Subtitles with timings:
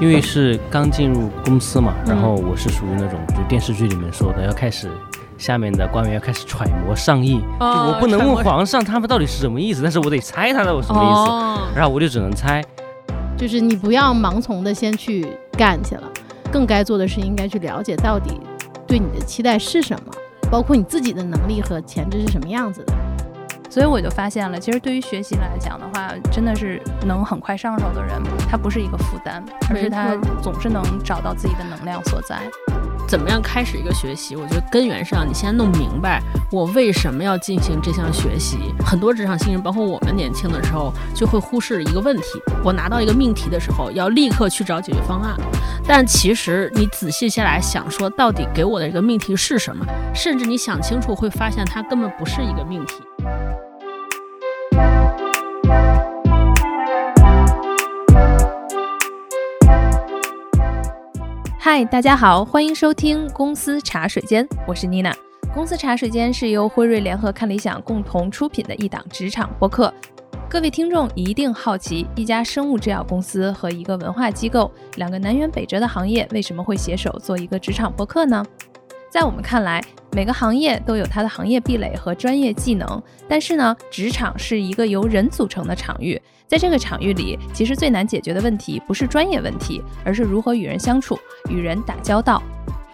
[0.00, 4.88] 因为是刚进入公司嘛，然后我是属于那种就电视剧里面说的，要开始
[5.36, 12.64] 下面的官员要开始揣摩上意，就我不能问皇上他们到底是什么意思，但是我得猜他到底什么意思，然后我就只能猜。
[13.36, 16.02] 就是你不要盲从的先去干去了，
[16.50, 18.40] 更该做的是应该去了解到底
[18.86, 20.12] 对你的期待是什么，
[20.50, 22.94] 包括你自己的能力和潜质是什么样子的。
[23.70, 28.20] 所以我就发现了，其实对于学习来讲的话，真的是能很快上手的人，
[28.50, 32.40] 他不是一个负担，而是他总是能找到自己的能量所在。
[33.06, 34.34] 怎么样开始一个学习？
[34.34, 36.20] 我觉得根源上，你先弄明白
[36.50, 38.58] 我为什么要进行这项学习。
[38.84, 42.24] 很多职场新人，包括我们年轻的时候，就会忽视一个问题：
[42.64, 45.36] 我拿到一个命题的时候，要立刻去找解决方案。
[45.86, 49.84] 但其实你仔细下来想，说到底给我的这个命题是什么？
[50.14, 52.94] 甚至你想清楚，会发现它根本不是一个命题。
[61.72, 65.16] 嗨，大家好，欢迎收听公司茶水间，我是妮娜。
[65.54, 69.94] 公司茶水间是由辉瑞联合看理想共同出品的一档职场播客。
[70.48, 78.44] 各位听众一定好奇，一家生物制药公司和一个文化机构，两个南辕北辙的行业，为什么会携手做一个职场播客呢？
[79.08, 91.16] 在我们看来，每个行业都有它的行业壁垒和专业技能，但是呢，职场是一个由人组成的场域，在这个场域里，其实最难解决的问题不是专业问题，而是如何与人相处、
[91.48, 92.42] 与人打交道。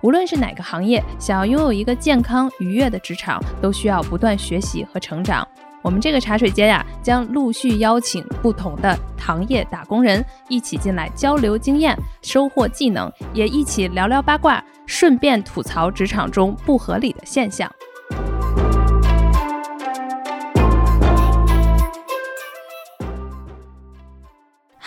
[0.02, 5.48] 无论是哪个行业，想要拥有一个健康愉悦的职场，都需要不断学习和成长。
[5.80, 17.72] 我们这个茶水间呀，将陆续邀请不同的行业打工人一起进来交流经验、收获技能，也一起聊聊八卦，顺便吐槽职场中不合理的现象。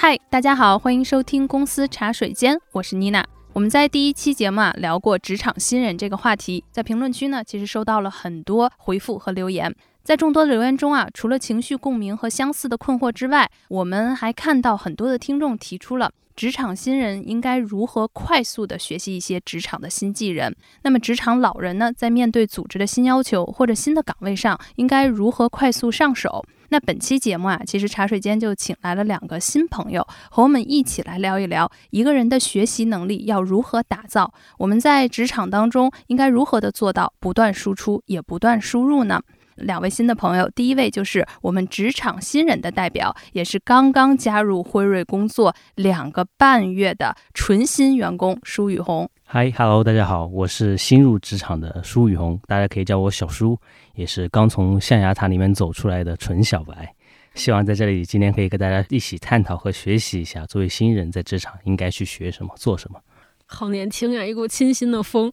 [0.02, 3.22] 嗨，大家好，欢迎收听公司茶水间，我是妮娜。
[3.52, 9.76] 我们在第一期节目啊聊过职场新人这个话题，在评论区呢，其实收到了很多回复和留言。
[10.02, 20.56] 在众多的留言中啊，除了情绪共鸣和相似的困惑之外，我们还看到很多的听众提出了职场新人应该如何快速的学习一些职场的新技能。
[20.84, 26.46] 那么职场老人呢，在面对组织的新要求或者新的岗位上，应该如何快速上手？
[26.72, 34.32] 那本期节目啊，其实茶水间就请来了两个新朋友，和我们一起来聊一聊一个人的学习能力要如何打造。
[34.60, 39.20] 我们在职场当中应该如何的做到不断输出也不断输入呢？
[39.56, 49.10] 两位新的朋友，第一位就是我们职场新人的代表，也是刚刚加入辉瑞工作两个半月的纯新员工舒雨红。
[49.32, 53.56] 嗨，Hello，大家好，我是新入职场的舒雨红，大家可以叫我小舒，
[53.94, 56.92] 也是刚从象牙塔里面走出来的纯小白。
[57.36, 63.00] 希望在这里今天可以跟大家一起探讨和学习一下，作为新人在职场应该去学什么、做什么。
[63.46, 65.32] 好年轻呀，一股清新的风。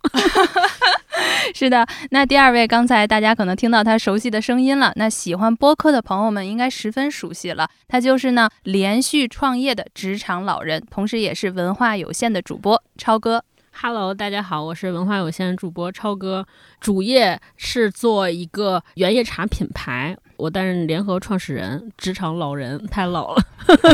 [1.55, 4.93] 是的，那第二位，刚才大家可能听到他熟悉的声音了。
[4.97, 13.43] 那喜欢播客的朋友们应该十分熟悉了，他就是呢连续创业的职场老人，同时也是文化有限的主播超哥。
[13.79, 16.47] Hello，大家好，我是文化有限主播超哥，
[16.81, 21.93] 主业是做一个原叶茶品牌，我担任联合创始人。
[21.99, 23.43] 职场老人太老了，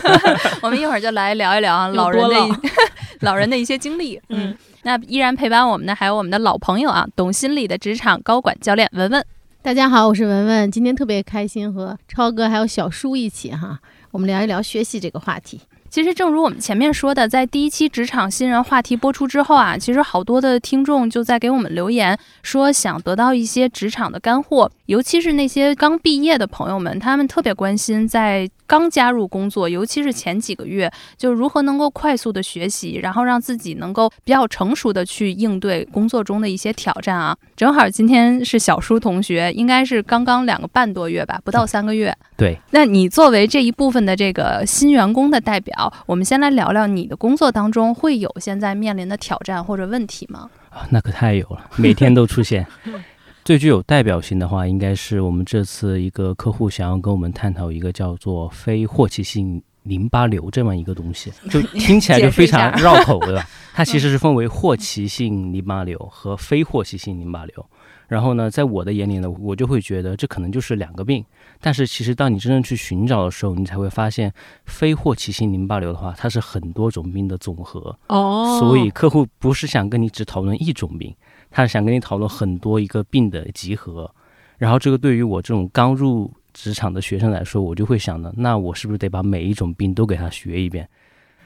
[0.63, 2.61] 我们一会儿就来聊一聊啊，老人的
[3.23, 4.21] 老人的一些经历。
[4.31, 4.57] 嗯。
[4.85, 9.27] 那依然陪伴我们的还有我们的老朋友啊，懂心理的职场高管教练文文。
[9.63, 13.81] 大家好，我是文文，今天特别开心和超哥还有小叔一起哈，
[14.13, 15.61] 我们聊一聊学习这个话题。
[15.93, 37.37] 其实，正如我们前面说的，在第一期职场新人话题播出之后啊，其实好多的听众就在给我们留言，说想得到一些职场的干货，尤其是那些刚毕业的朋友们，他们特别关心在刚加入工作，尤其是前几个月，就如何能够快速的学习，然后让自己能够比较成熟的去应对工作中的一些挑战啊。
[37.57, 42.17] 正好今天是小舒同学，应该是刚刚两个半多月吧，不到三个月。
[42.37, 45.93] 对，那你作为这一部分的这个新员工的代表。
[46.07, 50.49] 我们先来聊聊你的工作当中会有现在面临的挑战或者问题吗？
[50.71, 52.67] 啊，那可太有了，每天都出现。
[53.45, 63.45] 最具有代表性的话，应该是我们这次一个客户想要跟我们探讨一个叫做非霍奇性淋巴瘤这么一个东西， 就听起来就非常绕口，对吧？
[63.75, 67.67] 它其实是分为霍奇性淋巴瘤和非霍奇性淋巴瘤。
[68.07, 71.25] 然后呢，在我的眼里呢，我就会觉得这可能就是两个病。
[71.61, 74.31] 但是其实当你真正去寻找的时候，你才会发现，
[74.67, 77.99] 非霍奇性淋巴瘤的话，它是很多种病的总和。
[78.09, 78.59] 哦。
[78.61, 81.15] 所以客户不是想跟你只讨论一种病，
[81.53, 84.13] 他是想跟你讨论很多一个病的集合。
[84.59, 90.89] 然后这个对于我这种刚入职场的学生来说，我就会想呢，那我是不是得把每一种病都给他学一遍？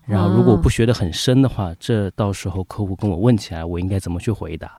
[0.06, 4.78] 然后如果不学得很深的话，这到时候客户跟我问起来，我应该怎么去回答？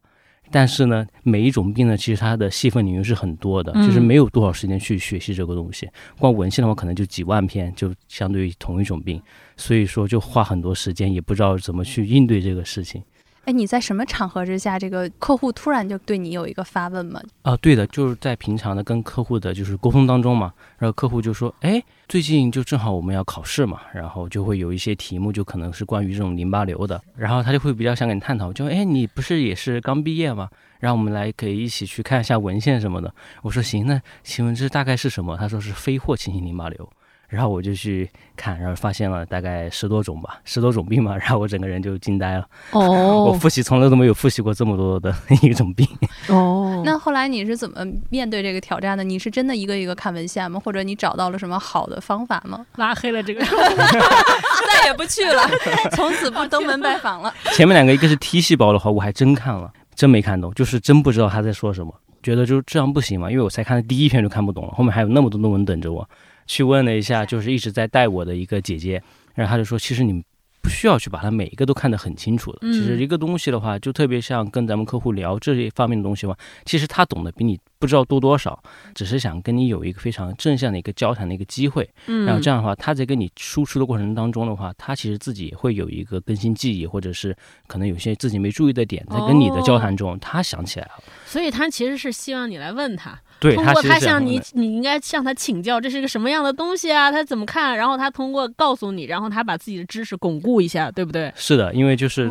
[0.50, 5.90] 但是呢，每一种病呢，其实它的细分领域是很多的，就是没有多少时间去学习这个东西。
[6.18, 9.22] 光文献的话，可能就几万篇，就相对于同一种病，
[9.58, 13.04] 所以说就花很多时间，也不知道怎么去应对这个事情。
[13.48, 17.22] 哎，你在什么场合之下，这个客户突然就对你有一个发问吗？
[17.44, 30.50] 啊，对的，就是在平常的跟客户的就是沟通当中嘛，然后客户就说，哎，最近就正好我们要考试嘛，然后就会有一些题目，就可能是关于这种淋巴瘤的，然后他就会比较想跟你探讨，就，哎，你不是也是刚毕业吗？
[30.80, 33.16] 然后我们来可以一起去看一下文献什么的。
[33.44, 35.38] 我说行，那请问这大概是什么？
[35.38, 36.90] 他说是非霍奇型淋巴瘤。
[37.28, 42.48] 然后我就去看，然后发现了大概十多种吧，十多种病嘛，然后我整个人就惊呆了。
[42.72, 45.14] 哦， 我复习从来都没有复习过这么多的
[45.44, 45.86] 一种病。
[46.30, 49.04] 哦， 那后来你是怎么面对这个挑战的？
[49.04, 50.60] 你是真的一个一个看文献吗？
[50.64, 52.66] 或者你找到了什么好的方法吗？
[52.78, 55.44] 拉黑了这个，再也不去了，
[55.92, 57.34] 从此不登门拜访了。
[57.52, 66.08] 前面两个一个是 T 细胞的话，我还真看了，真没看懂，就是真不知道他在说什么，觉得就这样不行嘛，因为我才看了第一篇就看不懂了，后面还有那么多论文等着我。
[66.48, 69.02] 去问了一下，就是一直在带我的一个姐姐，
[69.36, 70.24] 然后她就说，其实你
[70.60, 72.60] 不需要去把它每一个都看得很清楚的。
[72.62, 78.62] 其实一个东西的话，就特别像跟咱们客户聊这一方面的东西的话，其实他懂得比你不知道多多少，
[78.94, 81.90] 只是想跟你有一个非常正向的一个交谈的一个机会。
[82.26, 87.34] 然后这样的话，他在跟你输出的过程当中的话，他其实自己也会有一个更新记忆，或者是
[87.68, 91.04] 可能有些自己没注意的点，在跟你的交谈中，他想起来了。
[91.28, 93.20] 所以他其实是希望你来问他。
[93.40, 97.12] 对，通过他向你，你应该向他请教，这是个什么样的东西啊？
[97.12, 97.78] 他怎么看？
[97.78, 101.32] 然后他通过告诉你，然后他把自己的知识巩固一下，对不对？
[101.36, 102.28] 是的，因为就是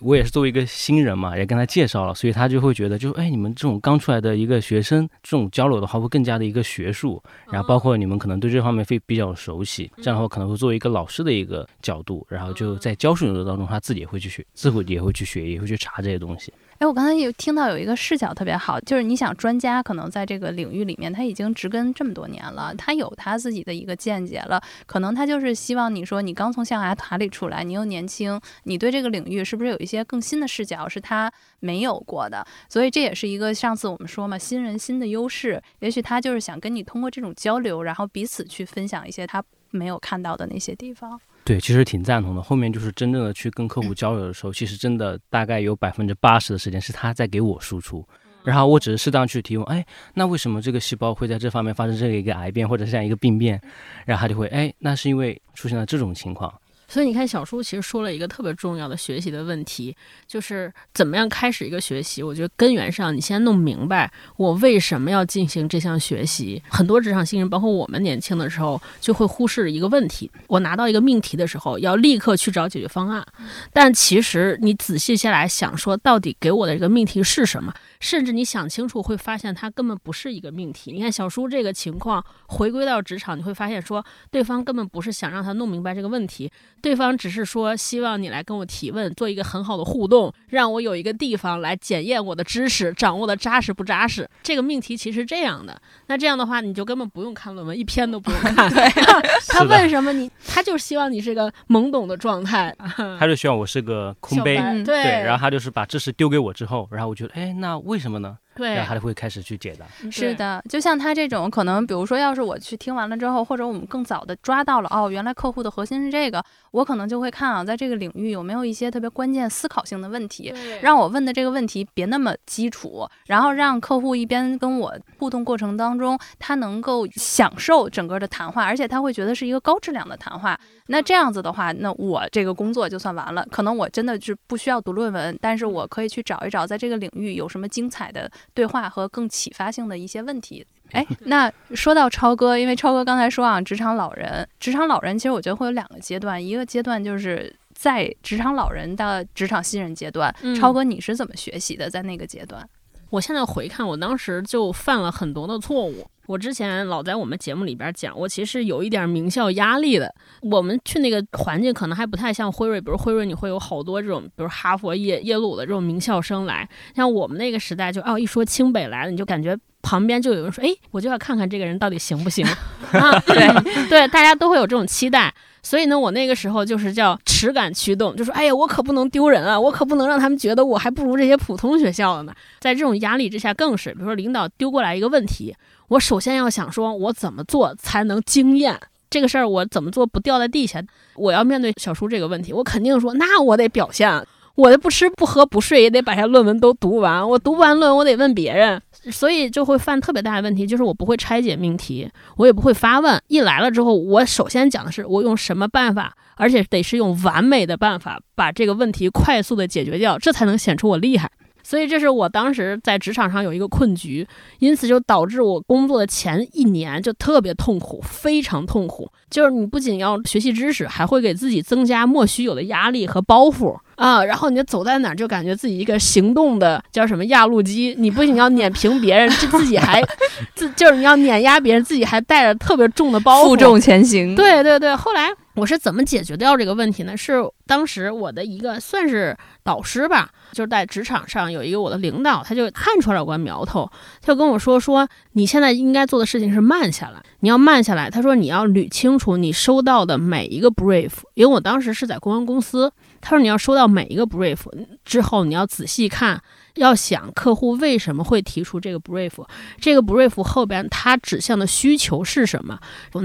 [0.00, 16.52] 我也是作为一个新人嘛，也跟他介绍了，所以他就会觉得，就哎，你们这种刚出来的一个学生，这种交流的话会更加的一个学术，然后包括你们可能对这方面会比较熟悉，这样的话可能会作为一个老师的一个角度，然后就在教授的当中，他自己也会去学，自会也会去学，也会去查这些东西。
[16.82, 32.44] 哎，我刚才有听到有一个视角特别好，就是你想专家可能在这个领域里面他已经植根这么多年了，他有他自己的一个见解了，可能他就是希望你说你刚从象牙塔里出来，你又年轻，你对这个领域是不是有一些更新的视角是他没有过的？
[32.68, 39.40] 所以这也是一个上次我们说嘛，新人新的优势，也许他就是想跟你通过这种交流，然后彼此去分享一些他
[39.70, 41.20] 没有看到的那些地方。
[41.44, 42.40] 对，其实挺赞同的。
[42.40, 48.06] 后面就是真正的去跟客户交流的时候，其实真的大概有百分之八十的时间是他在给我输出，
[48.44, 49.84] 然后我只是适当去提问，哎，
[50.14, 53.60] 那为什么这个细胞会在这方面发生这个一个癌变或者这样一个病变？
[54.06, 56.52] 然后他就会，哎，那是因为出现了这种情况。
[56.92, 59.96] 所以你看，小叔其实说了一个特别重要的学习的问题，
[60.26, 62.22] 就是怎么样开始一个学习。
[62.22, 66.62] 我觉得根源上，你先弄明白我为什么要进行这项学习。
[66.68, 73.26] 很多职场新人，包括我们年轻的时候，就会忽视一个问题：我拿到一个命题的时候，要立刻去找解决方案。
[73.72, 77.72] 但其实你仔细下来想，说到底给我的这个命题是什么？
[78.02, 80.90] 甚至你想清楚，会发现它根本不是一个命题。
[80.90, 86.50] 你看小叔这个情况，回归到职场，你会发现说，对方根本不是想让他弄明白这个问题。
[86.82, 94.28] 对方只是说希望你来跟我提问，做一个很好的互动，让我有一个地方来检验我的知识掌握的扎实不扎实。
[94.42, 98.68] 这个命题其实这样的，那这样的话你就根本不用看论文，一篇都不用看。
[98.74, 98.88] 对，
[99.46, 102.74] 他问什么你，他就是希望你是个懵懂的状态，
[103.18, 104.56] 他就希望我是个空杯。
[104.84, 108.38] 对，然后他就是把知识丢给我之后，然后我觉得，哎，那为为什么呢？
[108.54, 109.86] 对，然后他就会开始去解答。
[110.10, 130.58] 是的，就像他这种可能，比如说，要是我去听完了之后，或者我们更早的抓到了，哦，原来客户的核心是这个，我可能就会看啊，在这个领域有没有一些特别关键思考性的问题，让我问的这个问题别那么基础，然后让客户一边跟我互动过程当中，他能够享受整个的谈话，而且他会觉得是一个高质量的谈话。
[130.88, 133.46] 那这样子的话，那我这个工作就算完了。
[133.50, 140.66] 可能我真的是不需要读论文，但是我可以去找一找，在这个领域有什么精彩的对话和更启发性的一些问题。
[140.92, 150.34] 哎，那说到超哥，因为超哥刚才说啊，职场老人，职场老人其实我觉得会有两个阶段，一个阶段就是在职场老人的职场新人阶段。
[150.54, 151.88] 超哥，你是怎么学习的？
[151.88, 152.68] 在那个阶段？
[153.08, 156.06] 我现在回看，我当时就犯了很多的错误。
[156.32, 160.10] 我之前老在我们节目里边讲，我其实有一点名校压力的。
[160.40, 166.66] 我们去那个环境可能还不太像辉瑞，比如辉瑞你会有好多这种，比如哈佛、耶耶鲁的这种名校生来。
[166.96, 172.46] 像我们那个时代，就哦一说清北来了，你就感觉旁边就有人说，哎，我就要看看这个人到底行不行
[172.92, 173.20] 啊？
[173.26, 175.34] 对对，大家都会有这种期待。
[175.62, 182.34] 所以呢，我那个时候就是叫耻感驱动，就说，哎呀，我可不能丢人啊，我可不能让他们觉得我还不如这些普通学校的呢。
[182.58, 185.54] 在这种压力之下，更是，比如说领导丢过来一个问题。
[185.92, 188.78] 我首先要想说，我怎么做才能惊艳？
[189.10, 190.82] 这个事儿我怎么做不掉在地下？
[191.16, 197.28] 我要面对小叔这个问题，我肯定说，那我得表现，我得不吃不喝不睡也得把这论文都读完。
[197.28, 198.80] 我读不完论，我得问别人，
[199.10, 203.20] 所以就会犯特别大的问题，就是我不会拆解命题，我也不会发问。
[203.28, 211.30] 一来了之后，我首先讲的是我用什么办法，而且得是用完美的办法把这个问题快速的解决掉，这才能显出我厉害。
[211.62, 214.26] 所以这是我当时在职场上有一个困局，
[214.58, 219.10] 因此就导致我工作的前一年就特别痛苦，非常痛苦。
[219.30, 224.22] 就是你不仅要学习知识，还会给自己增加莫须有的压力和包袱啊。
[224.24, 227.94] 然后你就走在哪儿，就感觉自己一个行动的叫什么压路机。
[227.98, 230.02] 你不仅要碾平别人，就自己还
[230.54, 234.34] 自就是你要碾压别人，自己还带着特别重的包袱，负重前行。
[234.34, 235.30] 对对对，后来。
[235.54, 237.16] 我是怎么解决掉这个问题呢？
[237.16, 237.34] 是
[237.66, 243.90] 当时我的一个算是导师吧，就是在职场上有一个我的领导，他就看出来有苗头，
[244.20, 248.08] 他就跟我说说你现在应该做的事情是慢下来，你要慢下来。
[248.08, 252.90] 他说你要捋清楚你收到的每一个 brief，因为我当时是在公关公司，
[253.20, 254.60] 他说你要收到每一个 brief
[255.04, 256.42] 之后，你要仔细看。
[256.76, 259.32] 要想客户为什么会提出这个 brief，
[259.78, 262.78] 这个 brief 后边它指向的需求是什么？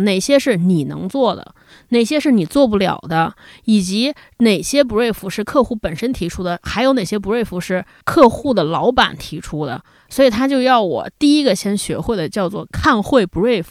[0.04, 1.56] 哪些是你能做的，
[1.90, 3.34] 哪些是你做不了的，
[3.66, 9.82] 以及哪些 brief 是客户本身提出的，还有哪些 brief 是客户的老板提出的？
[10.10, 13.66] 所以他就要我第一个先学会的叫做看会 brief，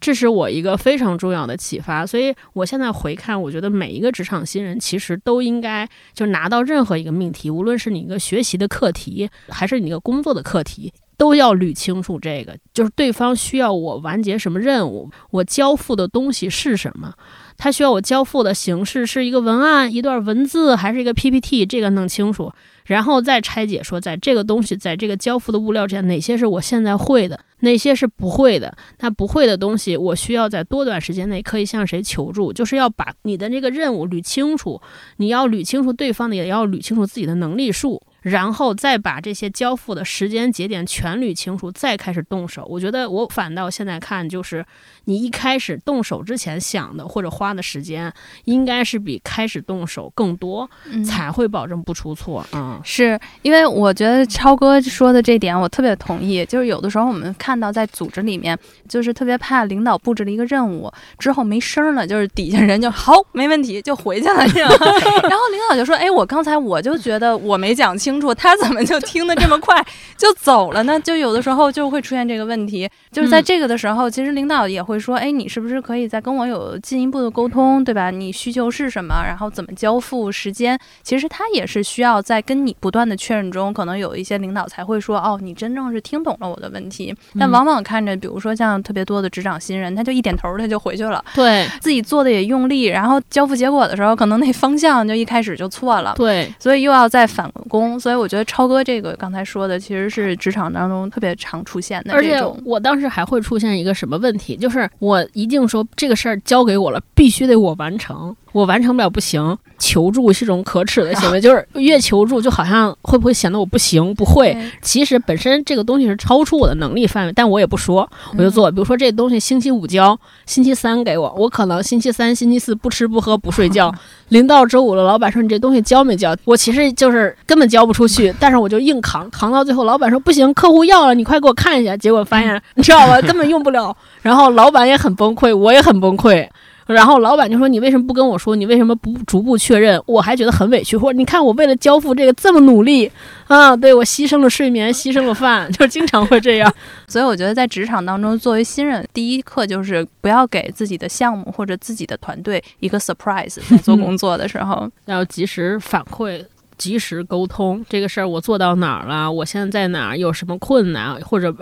[0.00, 2.06] 这是我一个非常重要的启发。
[2.06, 17.14] 所以我现在回看，我觉得每一个职场新人其实都应该就拿到任何一个命题，无论是你一个学习的课题，还是你一个工作的课题，都要捋清楚这个，就是对方需要我完结什么任务，我交付的东西是什么。
[17.58, 21.66] 他需要我交付的形式是一个文案、一段文字，还是一个 PPT？
[21.66, 22.52] 这个弄清楚，
[22.86, 28.72] 然后再拆解说，在这个东西，在这个交付的物料之下，哪些是我现在会的，哪些是不会的？
[29.00, 32.52] 那不会的东西，我需要在多短时间内可以向谁求助？
[32.52, 34.80] 就是要把你的这个任务捋清楚，
[35.16, 38.00] 你要捋清楚对方的，也要捋清楚自己的能力数。
[38.22, 42.66] 然后再把这些交付的时间节点全捋清楚，再开始动手。
[42.68, 44.64] 我觉得我反倒现在看，就是
[45.04, 48.12] 你一开始动手之前想的或者花的时间，
[48.44, 50.68] 应该是比开始动手更多，
[51.06, 52.44] 才会保证不出错。
[52.52, 56.44] 嗯，是因为我觉得超哥说的这点我特别同意。
[56.46, 58.58] 就是有的时候我们看到在组织里面，
[58.88, 69.80] 就是特别怕领导布置了一个任务之后没声了，就是底下人就好没问题就回去了， 然后领导就说：“哎，我刚才我就觉得我没讲清。”清楚 他怎么就听得这么快
[70.16, 70.98] 就走了呢？
[70.98, 78.10] 就有的时候就会出现这个问题，就是在这个的时候，其实领导也会说：“哎，你是不是可以再跟我有进一步的沟通，对吧？
[78.10, 79.22] 你需求是什么？
[79.24, 80.76] 然后怎么交付时间？
[81.04, 87.14] 其实他也是需要在跟你不断的确认中，可能有一些领导才会说：哦，你真正是听懂了我的问题。
[87.38, 97.97] 但往往看着，比如说像特别多的职场新人，他就一点头他就回去了，对自己做的也用力，然后交付结果的时候，可能那方向就一开始就错了，对，所以又要再返工。
[97.98, 102.12] 所以我觉得超哥这个刚才说的，其实是职场当中特别常出现的。
[102.12, 108.34] 而且我当时还会出现一个什么问题，就是我一定说这个事儿交给我了，必须得我完成。
[108.58, 114.56] 我完成不了不行，求助是种可耻的行为， 就是越求助就好像会不会显得我不行不会。
[114.82, 118.68] 其实本身这个东西是超出我的能力范围，但我也不说，我就做。
[118.72, 123.94] 比如说这东西星期五交，星期三给我，我可能星期三、星期四不吃不喝不睡觉。
[124.30, 126.34] 临到周五了，老板说你这东西交没交？
[126.44, 131.96] 我其实就是根本交不出去， 但是我就硬扛，扛到最后，老板说不行，客户要了，你快给我看一下。
[131.96, 133.96] 结果发现你知道吧，根本用不了。
[134.20, 136.46] 然后老板也很崩溃，我也很崩溃。
[136.94, 138.56] 然后老板就说：“你为什么不跟我说？
[138.56, 140.96] 你为什么不逐步确认？”我还觉得很委屈。
[140.96, 143.10] 或者你看我为了交付这个这么努力
[143.46, 146.74] 啊，对我牺牲了睡眠，牺牲了饭， 就经常会这样。
[147.06, 156.42] 所以我觉得在职场当中，作为新人，第一课就是不要给自己的项目或者自己的团队一个 surprise，在做 工作的时候要及时反馈。
[156.78, 159.30] 及时沟通这个事儿，我做到哪儿了？
[159.30, 160.16] 我现在在哪儿？
[160.16, 161.54] 有什么困难，或者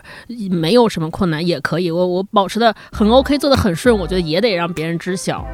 [0.50, 1.90] 没有什么困难也可以。
[1.90, 5.44] 我我保持的很 OK，做的很顺，我觉得也得让别人知晓。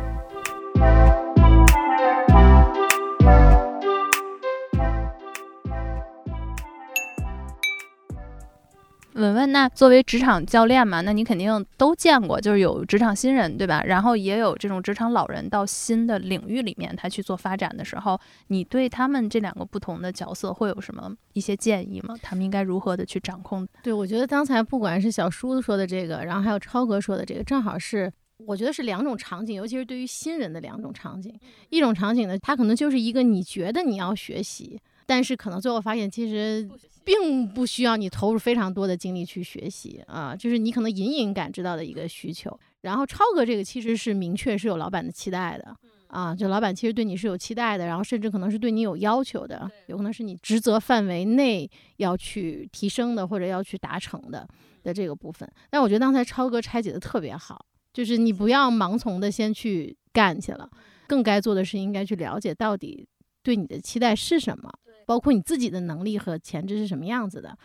[9.14, 13.83] 文文，那作为职场教练嘛，那你肯定都见过，就是有职场新人，对吧？
[13.85, 22.14] 然后也有这种职场老人到新的领域里面，他去做发展的时候，你对他们这两个不同的角色会有什么一些建议吗？
[22.23, 23.69] 他们应该如何的去掌控？
[23.83, 28.11] 对，我觉得刚才不管是小叔子说的这个，然后还有超哥说的这个，正好是
[28.47, 31.38] 我觉得是两种场景，尤其是对于新人的两种场景。
[31.69, 34.81] 一种场景呢，它可能就是一个你觉得你要学习。
[35.04, 36.66] 但是可能最后发现，其实
[37.04, 42.59] 并不需要你投入非常多的精力去学习啊，就是你可能隐隐感知到的一个需求。
[42.82, 45.76] 然后超哥这个其实是明确是有老板的期待的。
[46.09, 51.66] 啊，就老板其实对你是有期待的，然后甚至可能是对你有要求的，有可能是你职责范围内
[51.97, 54.47] 要去提升的或者要去达成的
[54.82, 55.50] 的这个部分。
[55.71, 60.68] 但我觉得刚才超哥拆解的特别好，就是你不要盲从的先去干去了，
[61.06, 63.09] 更该做的是应该去了解到底
[63.42, 64.71] 对你的期待是什么，
[65.06, 67.56] 包括你自己的能力和潜质是什么样子的。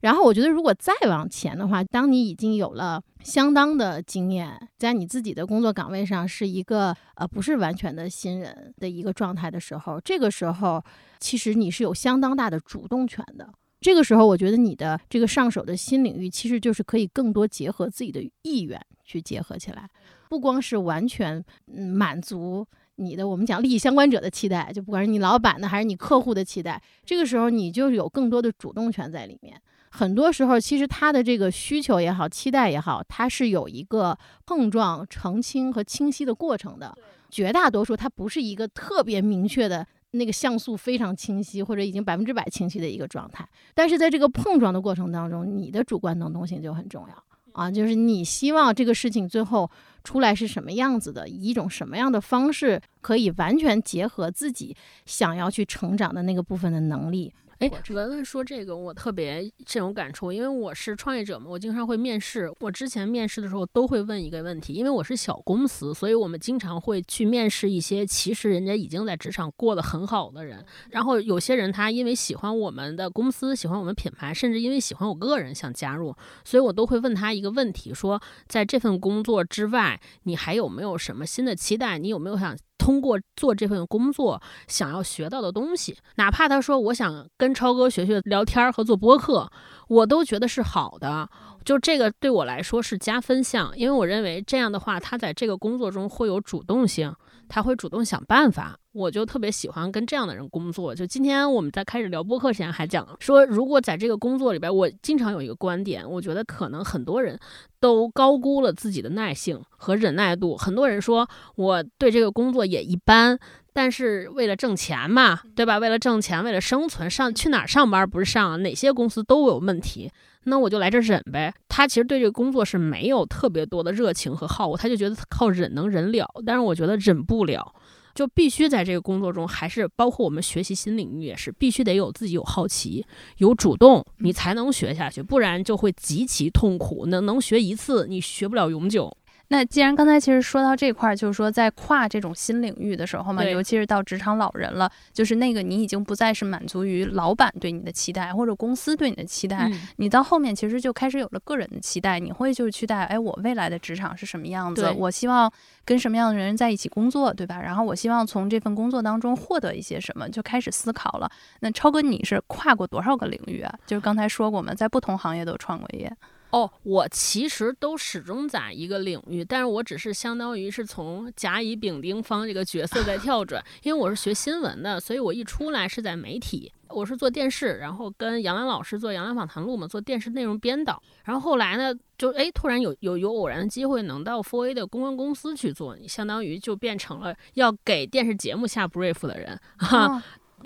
[0.00, 10.84] 然后我觉得，如果再往前的话，当你已经有了相当的经验，在你自己的工作岗位上是一个呃不是完全的新人的一个状态的时候，这个时候
[11.18, 13.48] 其实你是有相当大的主动权的。
[13.80, 19.88] 这个时候，我觉得你的这个上手的新领域，其实就是可以更多结合自己的意愿去结合起来，
[20.28, 29.60] 不光是完全嗯满足你的我们讲利益相关者的期待，就不管是你老板的还是你客户的期待，这个时候你就有更多的主动权在里面。
[29.90, 36.92] 很多时候，其实他的这个需求也好，期待也好，它是有一个碰撞、澄清和清晰的过程的。
[37.30, 43.48] 绝大多数，它不是一个特别明确的那个像素非常清晰，或者已经百分之百清晰的一个状态。
[43.74, 49.68] 但是在这个碰撞的过程当中，你的主观能动性就很重要啊，就是你希望这个事情最后
[50.04, 57.32] 出来是什么样子的，以一种什么样的方式，可以完全结合自己想要去成长的那个部分的能力。
[57.58, 62.52] 哎，文文说这个我特别深有感触，因为我是创业者嘛，我经常会面试。
[62.60, 70.64] 我之前面试的时候都会问一个问题，因为我是小公司，所以我们经常会去面试一些其实人家已经在职场过得很好的人。
[70.90, 81.98] 然后有些人他因为喜欢我们的公司，喜欢我们品牌，甚至因为喜欢我个人想加入，所以我都会问他一个问题：说在这份工作之外，你还有没有什么新的期待？
[81.98, 82.56] 你有没有想？
[82.84, 89.50] 通过做这份工作，想要学到的东西，哪怕他说我想跟超哥学学聊天和做播客，
[89.88, 91.26] 我都觉得是好的。
[91.64, 97.10] 就这个对我来说是加分项，因为我认为这样的话，他在这个工作中会有主动性。
[97.48, 100.94] 他会主动想办法，我就特别喜欢跟这样的人工作。
[100.94, 107.38] 就今天我们在开始聊播客前还讲说，如果在这个工作里边，我经常有一个观点，我觉得可能很多人
[107.80, 110.56] 都高估了自己的耐性和忍耐度。
[110.56, 113.38] 很多人说我对这个工作也一般，
[113.72, 115.78] 但是为了挣钱嘛，对吧？
[115.78, 118.62] 为了挣钱，为了生存，上去哪儿上班不是上？
[118.62, 120.10] 哪些公司都有问题。
[120.44, 121.52] 那我就来这忍呗。
[121.68, 126.26] 他其实对这个工作是没有特别多的热情和好恶，他就觉得靠忍能忍了。
[126.46, 127.74] 但是我觉得忍不了，
[128.14, 133.04] 就必须在这个工作中，还是包括我们学习新领域也是，必须得有自己有好奇、
[133.38, 137.06] 有主动，你才能学下去，不然就会极其痛苦。
[137.06, 139.16] 能能学一次，你学不了永久。
[139.48, 154.90] 那既然刚才其实说到这块儿，就是说在跨这种新领域的时候嘛，尤其是到职场老人了，就是那个你已经不再是满足于老板对你的期待或者公司对你的期待，你到后面其实就开始有了个人的期待，你会就是期待，哎，我未来的职场是什么样子？
[154.96, 155.52] 我希望
[155.84, 157.60] 跟什么样的人在一起工作，对吧？
[157.60, 161.30] 然后我希望从这份工作当中获得一些什么，就开始思考了。
[161.60, 163.74] 那超哥，你是跨过多少个领域啊？
[163.86, 166.10] 就是刚才说过嘛，在不同行业都创过业。
[166.54, 190.22] 哦，我其实都始终在一个领域，但是我只是相当于是从甲乙丙丁方这个角色在跳转，因为我是学新闻的，所以我一出来是在媒体，我是做电视，然后跟杨澜老师做《杨澜访谈录》嘛，做电视内容编导，然后后来呢，就哎突然有有有偶然的机会能到 Four A 的公关公司去做，你相当于就变成了要给电视节目下 brief 的人，哈。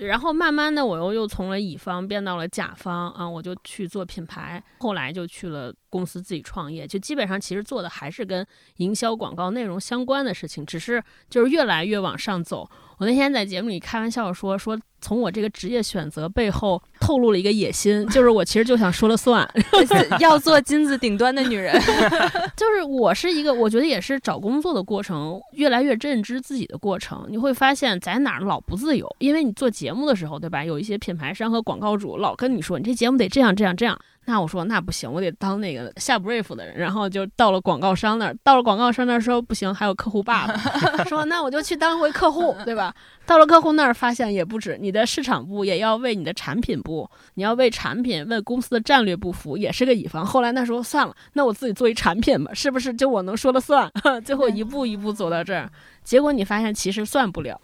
[0.06, 12.70] 然后慢慢的，我又又从了乙方变到了甲方啊，我就去做品牌，后来就去了公司自己创业，就基本上其实做的还是跟营销、广告内容相关的事情，只是就是越来越往上走。
[12.98, 14.78] 我那天在节目里开玩笑说说。
[15.00, 19.48] 从我这个职业选择背后透露了一个野心，就是我其实就想说了算，
[20.20, 21.74] 要做金字顶端的女人。
[22.56, 27.26] 就是我是一个，我觉得也是找工作的过程，越来越认知自己的过程。
[27.28, 30.64] 你会发现在哪儿老不自由，因为你做节目的时候，对吧？
[30.64, 33.98] 有一些品牌商和广告主老跟你说，你这节目得这样这样这样。
[34.28, 40.54] 那我说那不行，我得当那个下 brief 的人，然后就到了广告商那儿，到了广告商那儿说不行，还有客户爸爸
[41.08, 42.94] 说那我就去当回客户，对吧？
[43.24, 50.26] 到了客户那儿发现也不止，你的市场部也要为你的产品部，你要为产品为公司的战略部服务，也是个乙方。
[50.26, 53.90] 后来那时候算了，那我自己做一产品吧，是不是就我能说了算？
[54.26, 55.70] 最后一步一步走到这儿，
[56.04, 57.58] 结果你发现其实算不了。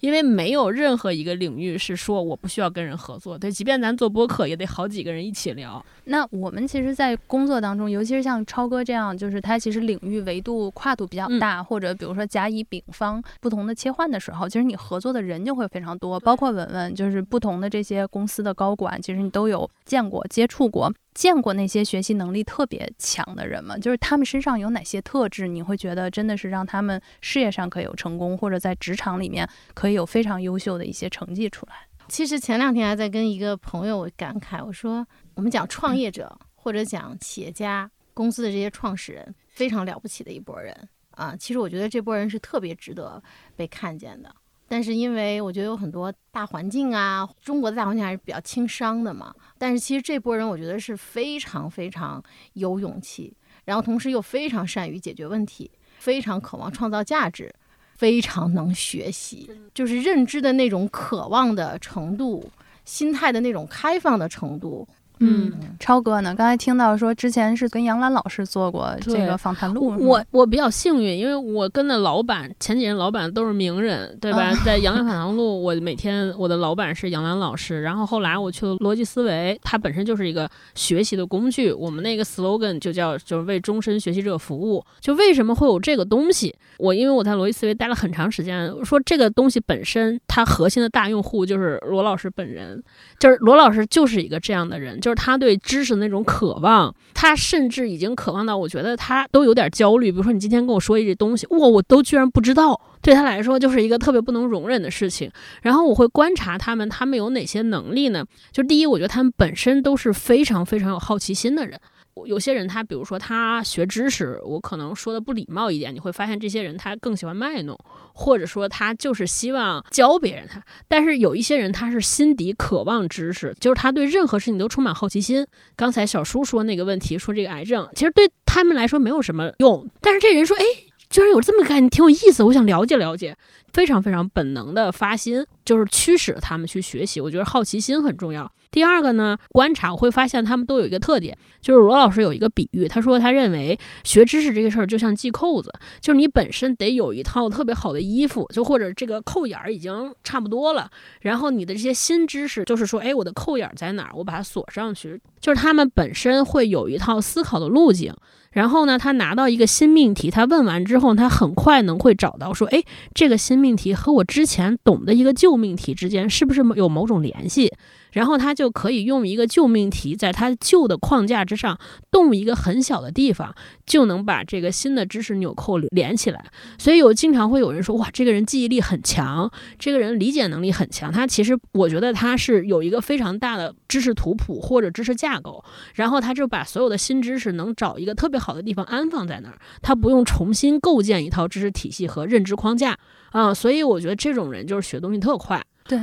[0.00, 5.84] 因为没有任何一个领域是说我不需要跟人合作，对，即便咱做播客也得好几个人一起聊。
[6.04, 20.92] 那我们其实，在工作当中，尤其是像超哥这样，就是他其实领域维度跨度比较大，或者比如说甲乙丙方不同的切换的时候，其实你合作的人就会非常多，包括文文，就是不同的这些公司的高管，其实你都有见过、接触过。
[21.14, 23.76] 见过那些学习能力特别强的人吗？
[23.76, 31.74] 就是他们身上有哪些特质，你会觉得真的是让他们事业上可以有成功，或者在职场里面可以有非常优秀的一些成绩出来？
[32.08, 40.76] 其实前两天还在跟一个朋友感慨，我说我们讲创业者或者讲企业家、公司的这些创始人，非常了不起的一波人
[41.10, 41.36] 啊。
[41.36, 43.22] 其实我觉得这波人是特别值得
[43.54, 44.34] 被看见的。
[44.70, 49.34] 但是因为我觉得有很多大环境啊，中国的大环境还是比较轻商的嘛。
[49.58, 57.52] 但是其实这波人我觉得是非常非常有勇气，然后同时又非常善于解决问题，非常渴望创造价值，
[57.96, 62.48] 非常能学习，就是认知的那种渴望的程度，
[62.84, 64.86] 心态的那种开放的程度。
[65.22, 66.34] 嗯，超哥呢？
[66.34, 74.50] 刚才听到说之前是跟杨澜老师做过这个访谈录，我我比较幸运，因为我跟的老板前几任老板都是名人，对吧？
[74.64, 84.82] 在杨澜访谈录，我每天我的老板是杨澜老师，然后后来我去了逻辑思维，它本身就是一个学习的工具，我们那个 slogan 就叫就是为终身学习者服务。
[85.00, 86.54] 就为什么会有这个东西？
[86.78, 92.82] 我因为我在逻辑思维待了很长时间，说这个东西本身它核心的大用户就是罗老师本人，
[93.18, 95.09] 就是罗老师就是一个这样的人，就。
[95.10, 100.12] 就是他对知识的那种渴望，他甚至已经渴望到，我觉得他都有点焦虑。
[100.12, 105.28] 比如说，你今天跟我说一这东西，哇，我都居然不知道，对他来说就是一个特别不能容忍的事情。
[105.62, 108.24] 然后我会观察他们，他们有哪些能力呢？
[108.52, 111.80] 就第一，我觉得他们本身都是非常非常有好奇心的人。
[112.26, 117.78] 有些人他，比如说他学知识，我可能说的不礼貌一点，你会发现这些人他更喜欢卖弄，
[118.12, 120.62] 或者说他就是希望教别人他。
[120.88, 125.46] 但是有一些人他是心底渴望知识，就是他对任何事情都充满好奇心。
[125.76, 130.64] 刚才小叔说那个问题，说这个癌症其实对他们来说没有什么用，但是这人说，哎，
[131.08, 133.36] 居然有这么个概念，挺有意思，我想了解了解。
[133.72, 137.20] 非常非常本能的发心，就是驱使他们去学习。
[137.20, 138.50] 我觉得好奇心很重要。
[138.70, 150.88] 第二个呢，观察我会发现他们都有一个特点，就是罗老师有一个比喻，他说他认为学知识这个事儿就像系扣子，就是你本身得有一套特别好的衣服，就或者这个扣眼儿已经差不多了，
[151.22, 154.12] 然后你的这些新知识就是说，哎，我的扣眼儿在哪儿？
[154.14, 155.20] 我把它锁上去。
[155.40, 158.14] 就是他们本身会有一套思考的路径。
[158.52, 162.82] 然后呢，他拿到一个新命题，他问完之后，他很快能会找到说，哎，
[163.14, 167.70] 这个新命题和我之前懂的一个旧命题之间是不是有某种联系？
[168.12, 171.78] 然后他就可以用一个旧命题，在他旧的框架之上
[172.10, 173.54] 动一个很小的地方，
[173.86, 176.44] 就能把这个新的知识纽扣连起来。
[176.78, 181.12] 所以有经常会有人说，哇，这个人记忆力很强，这个人理解能力很强。
[181.12, 192.96] 他其实我觉得他是有一个非常大的知识图谱或者知识架构，然后他就把所有的新知识能找一个特别好的地方安放在那儿，他不用重新构建一套知识体系和认知框架
[193.30, 193.54] 啊。
[193.54, 195.98] 所以我觉得这种人就是学东西特快，对，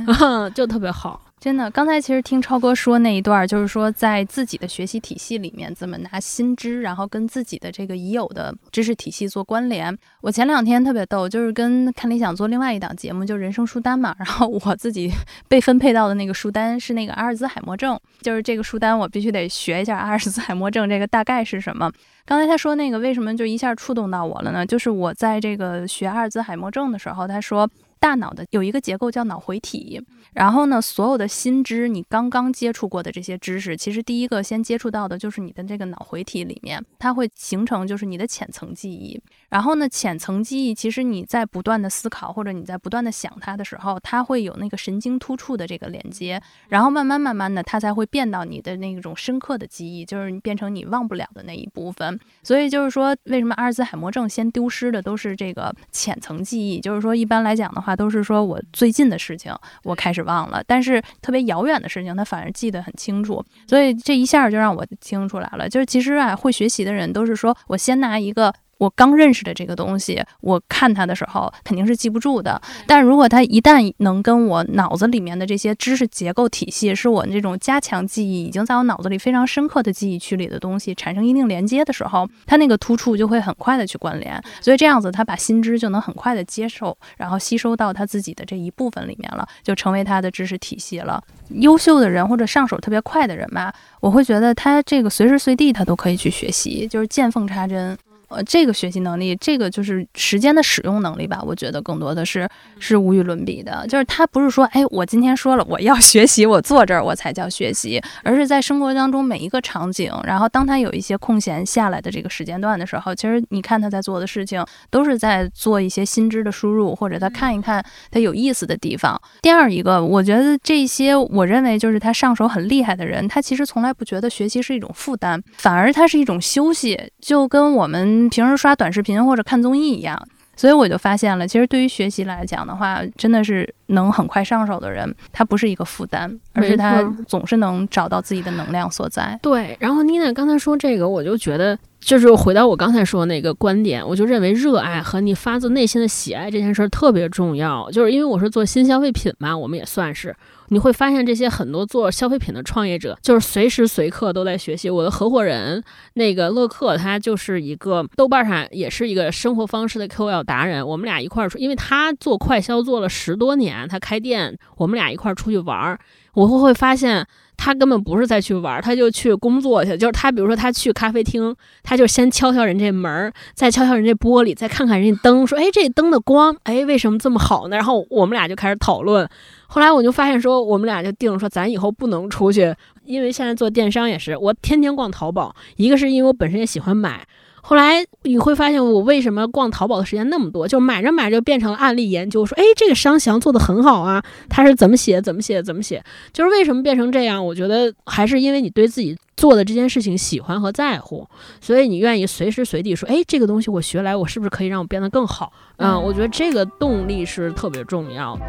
[0.54, 1.27] 就特别好。
[1.40, 9.96] 真的，刚才其实听超哥说那一段，就是说在自己的学习体系里面怎么拿新知，然后跟自己的这个已有的知识体系做关联。
[10.20, 14.14] 我前两天特别逗，就是跟看理想做另外一档节目，就人生书单嘛。
[14.18, 15.10] 然后我自己
[15.46, 21.88] 被分配到的那个书单是那个阿尔兹海默症，就是这个书单我必须得学一下阿尔兹海默症这个大概是什么。
[22.26, 24.66] 刚才他说那个为什么就一下触动到我了呢？
[24.66, 30.00] 就是我在这个学阿尔兹海默症的时候，他说大脑的有一个结构叫脑回体。
[30.34, 39.20] 然后呢，所有的新知，你刚刚接触过的这些知识，其实第一个先接触到的就是你的这个脑回体里面，它会形成就是你的浅层记忆。
[39.48, 52.18] 然后呢，浅层记忆其实你在不断的思考或者你在不断的想它的时候，它会有那个神经突触的这个连接，然后慢慢慢慢的，它才会变到你的那种深刻的记忆，就是变成你忘不了的那一部分。
[52.42, 56.78] 所以就是说，为什么阿尔兹海默症先丢失的都是这个浅层记忆？
[56.78, 63.42] 就是说，一般来讲的话，都是说我最近的事情我开始忘了，但是特别遥远的事情，他反而记得很清楚。
[63.66, 68.52] 所以这一下就让我听出来了，就是其实啊，会学习的人都是说我先拿一个。
[68.78, 72.60] 我刚认识的这个东西，我看它的时候肯定是记不住的。
[72.86, 84.40] 但如果它一旦能跟我脑子里面的这些知识结构体系，是我这种加强记忆，已经在我脑子里非常深刻的记忆区里的东西产生一定连接的时候，它那个突触就会很快的去关联。
[84.60, 91.22] 所以这样子，他把新知就能很快的接受，然后吸收到他自己的这一部分里面了，就成为他的知识体系了。
[91.50, 97.98] 优秀的人或者上手特别快的人吧，我会觉得他这个随时随地他都可以去学习，就是见缝插针。
[98.28, 101.42] 呃，这个学习能力，这个就是时间的使用能力吧。
[101.44, 103.86] 我觉得更多的是是无与伦比的。
[103.88, 119.20] 就是他不是说，哎，我今天说了我要 学习，我坐这儿我才叫学习，而是在生活当中每一个场景，然后当他有一些空闲下来的这个时间段的时候，其实你看他在做的事情，都是在做一些新知的输入，或者他看一看他有意思的地方。
[119.42, 130.18] 第二一个，我觉得这些我认为就是他上手很厉害的人，他其实从来不觉得学习是一种负担，反而他是一种休息，就跟我们平时刷短视频或者看综艺一样。
[130.56, 139.38] 所以我就发现了，其实对于学习来讲的话，真的是能很快上手的人，他不是一个负担，而是他总是能找到自己的能量所在。
[139.40, 141.78] 对，然后妮娜刚才说这个，我就觉得。
[142.00, 147.90] 就是回到我刚才说的那个观点，我就认为热爱和你发自内心的喜爱这件事儿特别重要。
[147.90, 150.34] 就是因为我是做新消费品嘛，我们也算是，
[150.68, 154.88] 你会发现这些很多做消费品的创业者，就是随时随刻都在学习。
[154.88, 155.82] 我的合伙人
[156.14, 160.86] 那个乐克，他就是一个豆瓣上也是一个生活方式的 KOL 达人。
[160.86, 165.98] 我们俩一块儿说，因为他做快销做了十多年，他开店，我们俩一块儿出去玩儿，
[166.34, 167.26] 我会会发现。
[167.60, 169.98] 他根本不是在去玩儿，他就去工作去。
[169.98, 171.52] 就是他，比如说他去咖啡厅，
[171.82, 179.28] 他就先敲敲人这门儿，再敲敲人这玻璃，再看看人家灯，说：“哎，这灯的光，哎，为什么这么好呢？”然后我们俩就开始讨论。
[179.70, 185.54] 后来我就发现，说我们俩就定了说，咱以后不能出去，因为现在做电商也是，我天天逛淘宝。
[185.76, 187.26] 一个是因为我本身也喜欢买。
[187.60, 190.66] 后来你会发现，我为什么逛淘宝的时间那么多？
[190.66, 196.02] 就买着买着变成了案例研究，说，哎，这个商详做的很好啊，他是怎么写，怎么写，怎么写？
[196.32, 197.44] 就是为什么变成这样？
[197.44, 201.28] 我觉得还是因为你对自己做的这件事情喜欢和在乎，
[201.60, 205.52] 所以你愿意随时随地说，哎，这个东西我学来，我是不是可以让我变得更好？
[205.76, 208.42] 嗯，我觉得这个动力是特别重要的。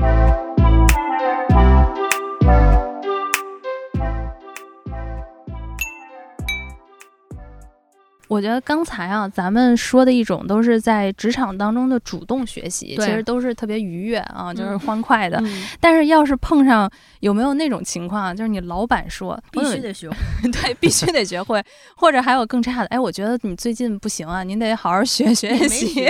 [0.00, 0.37] Thank you.
[8.28, 15.42] 我觉得刚才啊，咱们说的一种都是在职场当中的主动学习，其实都是特别愉悦啊，就是欢快的。
[15.80, 16.88] 但是要是碰上
[17.20, 20.16] 有没有那种情况，就是你老板说必须得学会，
[20.52, 21.64] 对，必须得学会，
[21.96, 26.06] 或者还有更差的，哎，我觉得你最近不行啊，您得好好学学习。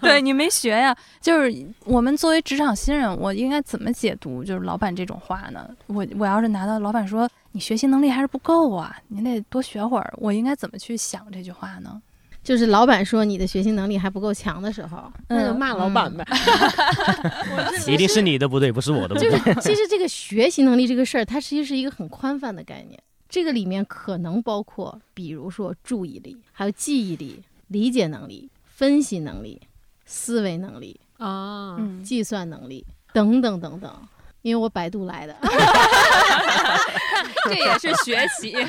[0.00, 5.68] 对你没学呀，就是我们作为职场新人，我应该怎么解读就是老板这种话呢？
[5.86, 7.28] 我我要是拿到老板说。
[7.52, 10.12] 你学习能力还是不够啊，你得多学会儿。
[10.16, 12.00] 我应该怎么去想这句话呢？
[12.42, 16.24] 就是老板说你的学习能力还不够强的时候，那就骂老板呗。
[17.86, 19.54] 一定是你的不对，不是我的不对。
[19.60, 23.00] 其实这个学习能力这个事儿，它其实是一个很宽泛的概念。
[23.28, 29.60] 这个里面可能包括，比如说注意力、还有记忆力、理解能力、分析能力、
[30.04, 33.90] 思维能力啊、计算能力等等等等。
[34.42, 35.34] 因为我百度来的，
[37.44, 38.62] 这也是 学习，学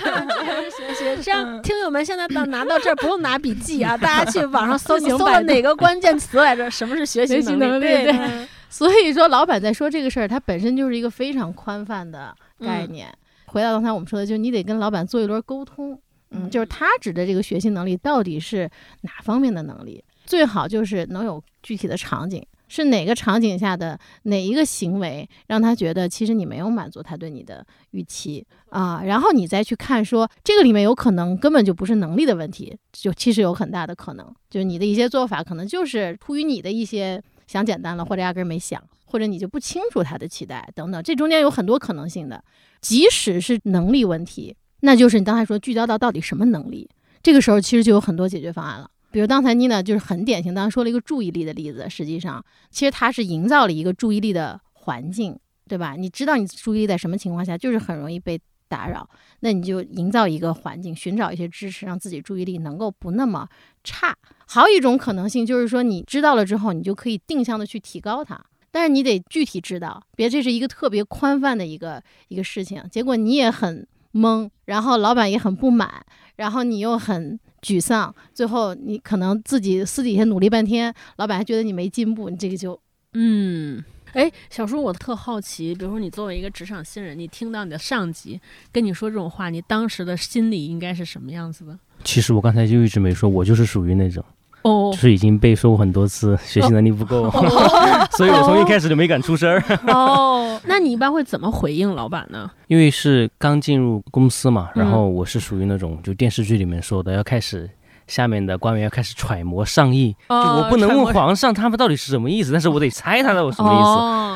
[0.95, 1.21] 习。
[1.23, 6.69] 这样，听友们现在到拿到这儿不用拿笔记啊， 大家去网上搜，你搜了哪个关键词来着？
[6.69, 7.85] 什么是学习能力？
[7.87, 13.11] 对，所以说老板在说这个事儿，它本身就是一个非常宽泛的概念。
[13.47, 15.99] 回到刚才我们说的，就是你得跟老板做一轮沟通，
[16.31, 18.69] 嗯，就是他指的这个学习能力到底是
[19.01, 20.03] 哪方面的能力？
[20.25, 22.45] 最好就是能有具体的场景。
[22.75, 29.03] 是哪个场景下的哪一个行为让他觉得其实你没有满足他对你的预期啊？
[29.03, 42.43] 然后你再去看说这个里面有可能根本就不是能力的问题，就其实有很大的可能，就是你的一些做法可能就是出于你的一些想简单了，或者压根没想，或者你就不清楚他的期待等等，这中间有很多可能性的。
[42.81, 46.89] 即使是能力问题，那就是你刚才说聚焦到到底什么能力，
[47.21, 48.89] 这个时候其实就有很多解决方案了。
[49.13, 51.87] 比如刚才妮娜就是很典型，刚刚说了一个注意力的例子。
[51.87, 55.95] 实际上，其实它是营造了一个注意力的环境，对吧？
[55.95, 59.07] 你知道你注意力在什么情况下就是很容易被打扰，
[59.41, 63.47] 那你就营造一个环境，寻找一些支持，让自己注意力能够不那么
[63.83, 64.17] 差。
[64.47, 76.03] 还有一种可能性就是说，你知道了之后，你就可以定向的去提高它，但是你得具体知道，别这是一个特别宽泛的一个一个事情，结果你也很懵，然后老板也很不满，
[76.37, 77.39] 然后你又很。
[77.63, 82.77] 沮丧，最后你可能自己私底下努力半天，老板还觉得你没进步，你这个就，
[83.13, 88.39] 嗯，哎，小叔，我特好奇，比如说你作为一个职场新人，你听到你的上级
[88.71, 91.79] 跟你说这种话，你当时的心理应该是什么样子的？
[92.03, 94.23] 其实我刚才就一直没说，我就是属于那种。
[94.63, 97.29] 哦，就是已经被说过很多次，学习能力不够，
[98.17, 99.63] 所以我从一开始就没敢出声儿。
[99.87, 102.49] 哦， 那你一般会怎么回应老板呢？
[102.67, 107.69] 因为是刚进入公司嘛，然后我是属于那种就电视剧里面说的，要开始
[108.07, 113.77] 下面的官员要开始揣摩上意，就我不能问皇上他们到底是什么意思，但是我得猜他到底什么意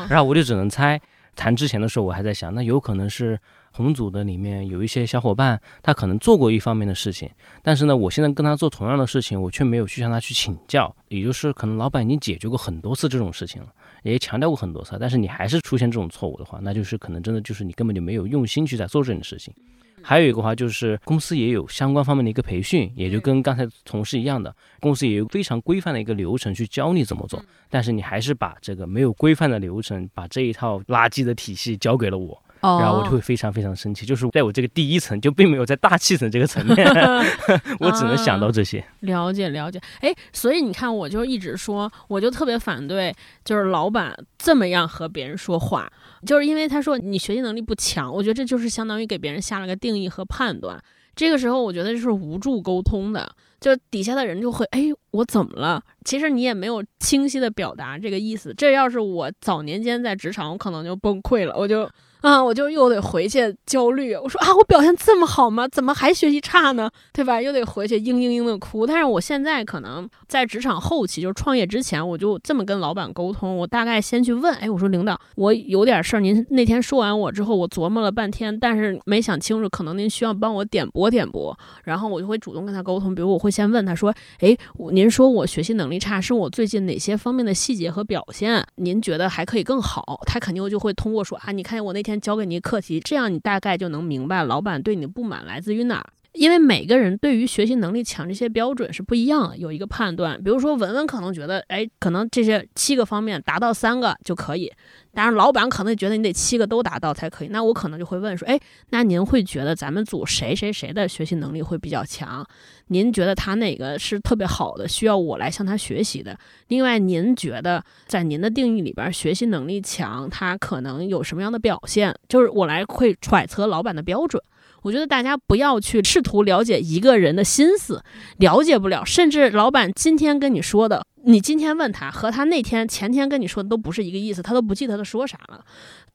[0.06, 1.00] 思，然后我就只能猜。
[1.36, 3.38] 谈之前的时候，我还在想，那有可能是
[3.72, 7.30] 红组的里面有一些小伙伴，他可能做过一方面的事情，
[7.62, 13.68] 但是呢，我现在跟他做同样的事情，我却没有去向他去请教，也就是可能老板已经解决过很多次这种事情了，
[14.02, 19.54] 也强调过很多次，但是你还是出现这种错误的话，那就是可能真的就是你根本就没有用心去在做这件事情。
[20.00, 32.40] 还有一个话就是公司也有相关方面的一个培训，也就跟刚才同事一样的，公司也有非常规范的一个流程去教你怎么做，但是你还是把这个没有规范的流程，把这一套垃圾的体系交给了我。
[32.60, 36.86] 然后我就会非常非常生气，就是在我这个第一层就并没有在大气层这个层面，
[37.78, 38.84] 我只能想到这些。
[39.00, 45.90] 了解了解，哎，所以你看，我就一直说，我就特别反对，就是老板这么样和别人说话，
[46.26, 50.82] 就是因为他说你学习能力不强，我觉得这就是相当于给别人下了个定义和判断。
[51.14, 53.28] 这个时候，我觉得就是无助沟通的，
[53.60, 55.82] 就底下的人就会，哎，我怎么了？
[56.04, 58.54] 其实你也没有清晰的表达这个意思。
[58.56, 61.88] 这要是我早年间在职场，我可能就崩溃了，我就。
[62.20, 64.14] 啊，我就又得回去焦虑。
[64.14, 65.68] 我说啊，我表现这么好吗？
[65.68, 66.90] 怎么还学习差呢？
[67.12, 67.40] 对吧？
[67.40, 68.86] 又得回去嘤嘤嘤的哭。
[68.86, 73.56] 但是我现在可能在职场后期，就是创业之前，我就这么跟老板沟通。
[73.56, 81.56] 我大概先去问，哎，我说领导，我有点事儿，您那天说完我之后，我琢磨了半天，但是没想清楚，可能您需要帮我点拨点拨。
[81.84, 84.56] 然后我就会主动跟他沟通，比如我会先问他说，哎，
[84.92, 90.20] 您说我学习能力差，是我最近哪些方面的细节和表现，您觉得还可以更好？
[90.26, 96.06] 他肯定就会通过说啊，你看我那天先交给你课题，这样你大概就能明白老板对你的不满来自于哪儿。
[96.32, 100.42] 因为每个人对于学习能力强这些标准是不一样的，有一个判断。
[100.42, 104.72] 比如说文文可能觉得，哎，可能这些七个方面达到三个就可以，
[105.18, 107.48] 当然老板可能觉得你得七个都达到才可以。
[107.48, 108.56] 那我可能就会问说，哎，
[108.90, 112.46] 那您会觉得咱们组谁谁谁的学习能力会比较强？
[112.86, 116.38] 您觉得他哪个是特别好的，需要我来向他学习的？
[116.68, 122.14] 另外，您觉得在您的定义里边，学习能力强，他可能有什么样的表现？
[122.28, 124.40] 就是我来会揣测老板的标准。
[124.82, 128.02] 我觉得大家不要去试图了解一个人的心思，
[128.38, 129.04] 了解不了。
[129.04, 135.64] 甚至老板今天跟你说的，你今天问他和他那天前天跟你说的都不是一个意思，他都不记得他说啥了。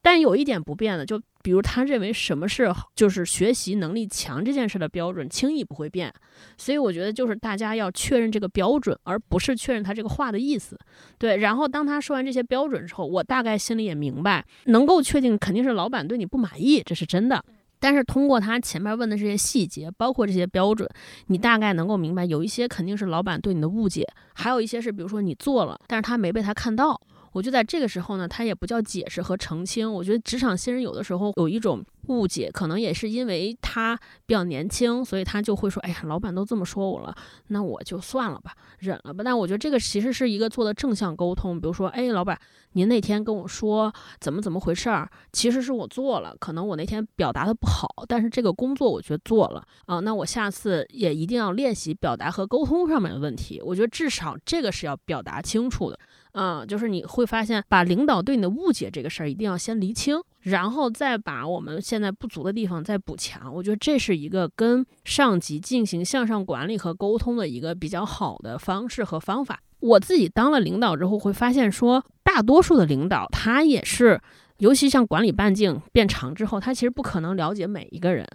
[0.00, 6.12] 但有一点不变的，就比如他认为什么是就是学习能力强这件事的标准，轻易不会变。
[6.58, 10.78] 所以我觉得就是大家要确认这个标准，而不是确认他这个话的意思。
[11.18, 17.42] 对，然后当他说完这些标准之后，我大概心里也明白，能够确定肯定是老板对你不满意，这是真的。
[17.84, 20.88] 但是通过他前面问的这些细节，包括这些标准，
[21.26, 26.98] 你大概能够明白，有一些肯定是老板对你的误解，还有一些是比如说你做了，但是他没被他看到。
[27.32, 29.92] 我就在这个时候呢，他也不叫解释和澄清。
[29.92, 31.84] 我觉得职场新人有的时候有一种。
[32.08, 37.14] 误解可能也是因为他比较年轻，所以他就会说：“哎呀，老板都这么说我了，
[37.48, 41.60] 那我就算了吧，忍了吧。”但我觉得这个其实是一个做的正向沟通。
[41.60, 42.38] 比如说：“哎，老板，
[42.72, 53.60] 您那天跟我说怎么怎么回事儿，其实是我做了，可能我那天表达的不好，但是这个工作我觉得做了啊，那我下次也一定要练习表达和沟通上面的问题。
[53.64, 55.98] 我觉得至少这个是要表达清楚的。
[56.34, 69.60] 嗯，就是你会发现，把领导对你的误解这个事儿一定要先厘清。”然后再把我们现在不足的地方再补强，我觉得这是一个跟上级进行向上管理和沟通的一个比较好的方式和方法。
[69.80, 74.20] 我自己当了领导之后，会发现说，大多数的领导他也是，
[74.58, 78.26] 尤其像管理半径变长之后，他其实不可能了解每一个人。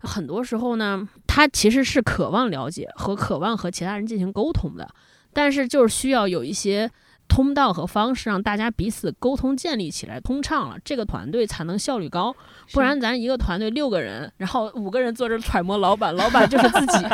[0.00, 4.86] 很多时候呢，他其实是渴望了解和渴望和其他人进行沟通的，
[5.32, 6.90] 但是就是需要有一些。
[7.28, 12.34] 通道和方式让大家彼此沟通建立起来通畅了，这个团队才能效率高。
[12.72, 17.04] 不然咱一个团队六个人，然后五个人坐这揣摩老板， 老板就是自己，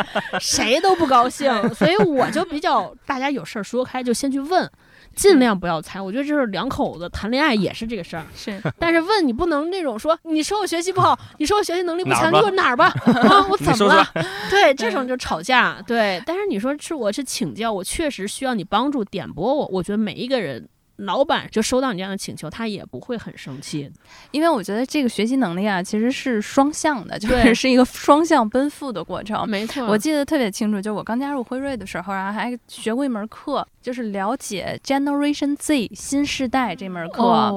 [0.40, 1.50] 谁都不高兴。
[1.74, 4.70] 所以我就比较，大家有事儿说开就先去问。
[5.14, 8.24] 尽量不要猜，我觉得这是两口子谈恋爱也是这个事儿。
[8.34, 12.86] 是，但是问你不能那种说，你说我学习不好， 你说我学习能力不强，你说哪儿吧？
[13.04, 14.06] 啊，我怎么了？
[14.48, 15.82] 对，这种就吵架。
[15.86, 19.66] 对，但是你说是我是请教，我确实需要你帮助点拨我。
[19.72, 20.68] 我觉得每一个人。
[21.00, 23.90] 老板就收到你这样的请求，他也不会很生气，
[24.30, 29.48] 因为我觉得这个学习能力啊，其实是双向的，就是是一个双向奔赴的过程。
[29.48, 37.54] 没错，我记得特别清楚，就我刚加入辉瑞的时候啊，还学过一门课，就是了解 Generation Z 新世代这门课。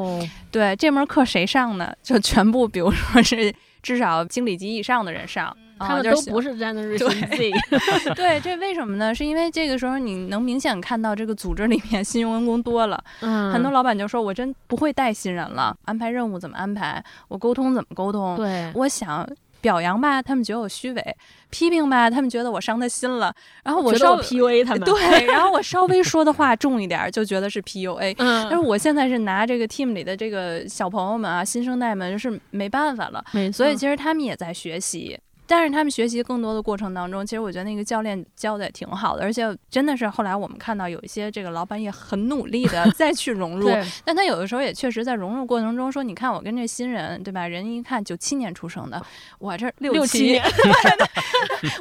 [0.51, 1.93] 对，这门课谁上呢？
[2.01, 5.55] 就全部，比如说是至少经理级以上的人上。
[5.87, 9.13] 他们都不是 Generation Z，对，这为什么呢？
[9.13, 17.03] 是因为这个时候你能明显看到这个组织里面新员工多了， 嗯，很多老板就说：“我真不会带新人了，安排任务怎么安排？
[17.27, 19.27] 我沟通怎么沟通？”对，我想
[19.61, 21.01] 表扬吧，他们觉得我虚伪；
[21.49, 23.33] 批评吧，他们觉得我伤他心了。
[23.63, 28.13] 然后我稍微 PUA 他们， 对，然后我稍微说的话重一点儿，就觉得是 PUA。
[28.17, 33.23] 嗯，但是我现在是拿这个 team 里的这个小朋友们啊，新生代们，就是没办法了。
[33.53, 35.17] 所以其实他们也在学习，
[35.55, 47.47] 但是他们学习更多的过程当中，其实我觉得那个教练教的也挺好的，而且真的是后来我们看到有一些这个老板也很努力的 再去融入，对但他有的时候也确实在融入过程中说，你看我跟这新人对吧？
[47.47, 48.99] 人一看九七年出生的，
[49.37, 50.43] 我这七六七年，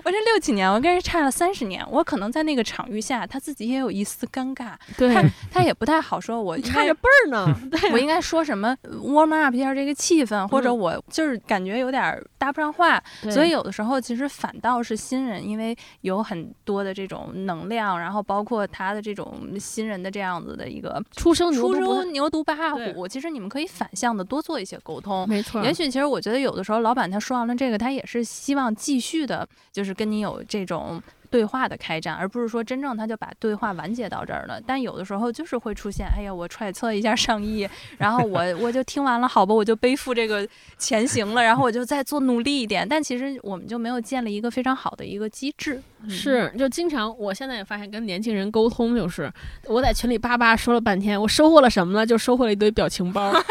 [0.05, 25.29] 我这六七年，我跟人差了三十年，我可能在那个场域下，他自己也有一丝尴尬，对他，他也不太好说，我差着辈儿呢， 对我应该说什么 warm up 一下这个气氛，或者嗯我就是感觉有点儿搭不上话，对所以有的时候其实反倒是新人，因为有很多的这种能量，然后包括他的这种新人的这样子的一个初生牛初犊不生牛犊不怕虎，其实你们可以反向的多做一些沟通。
[25.29, 31.03] 没错，也许其实我觉得有的时候老板他说完了这个，他也是希望继续的，就是跟你有这种
[31.33, 34.61] 对话的开展，而不是说真正他就把对话完结到这儿了。
[34.67, 37.67] 但有的时候就是会出现，哎呀，我揣测一下上意，
[37.97, 42.87] 然后我 我就听完了，好吧，我就背负这个前行了，然后我就再做努力一点。
[42.87, 45.83] 但其实我们就没有建立一个非常好的一个机制。
[46.09, 49.33] 是，就经常，我现在也发现跟年轻人沟通，就是
[49.67, 52.05] 我在群里叭叭说了半天，我收获了什么呢？
[52.05, 53.33] 就收获了一堆表情包。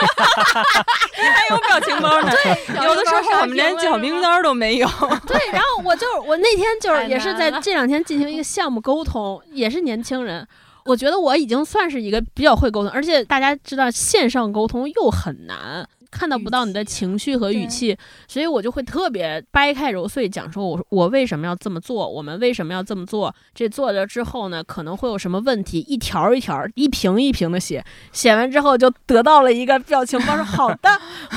[1.22, 4.88] 还有表情包呢，对有的时候我们连小名单都没有。
[5.28, 10.48] 对，然后我就我那天就是也是在这两天进行一个项目沟通，也是年轻人。
[10.86, 15.88] 我觉得我已经算是一个比较会沟通，而且大家知道线上沟通又很难。
[16.12, 17.98] 看到不到你的情绪和语气，
[18.28, 30.90] 所以我就会特别掰开揉碎讲说，我我为什么要这么做，我们为什么要这么做，这做了之后呢，可能会有什么问题，一条一条、一屏一屏的写，写完之后就得到了一个表情包，说好的，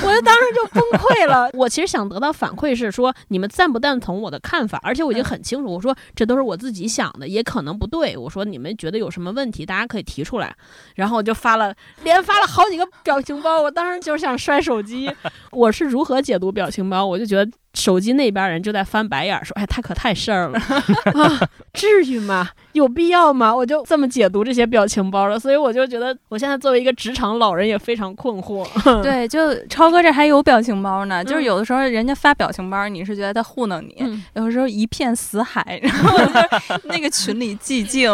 [0.03, 1.49] 我就当时就崩溃了。
[1.53, 8.17] 我其实想得到反馈是说，你们赞不赞同我的看法，而且我已经很清楚，我说这都是我自己想的，也可能不对。
[8.17, 10.55] 我说你们觉得有什么问题，大家可以提出来。
[10.95, 11.73] 然后我就发了，
[12.03, 15.09] 连发了好几个表情包，我当时就想摔手机。
[15.51, 17.05] 我是如何解读表情包？
[17.05, 20.59] 我就觉得手机那边人就在翻白眼儿，说：“哎，他可太事儿了
[21.13, 22.49] 啊，至于吗？
[22.71, 28.65] 有必要吗？”我就这么解读这些表情包了，所以我就觉得我现在作为一个职场老人也非常困惑。
[29.03, 38.09] 对，就超哥这还有表情包呢，就是嗯有的时候人家发表情包，你是觉得他糊弄你，嗯有的时候一片死海，然后就那个群里寂静，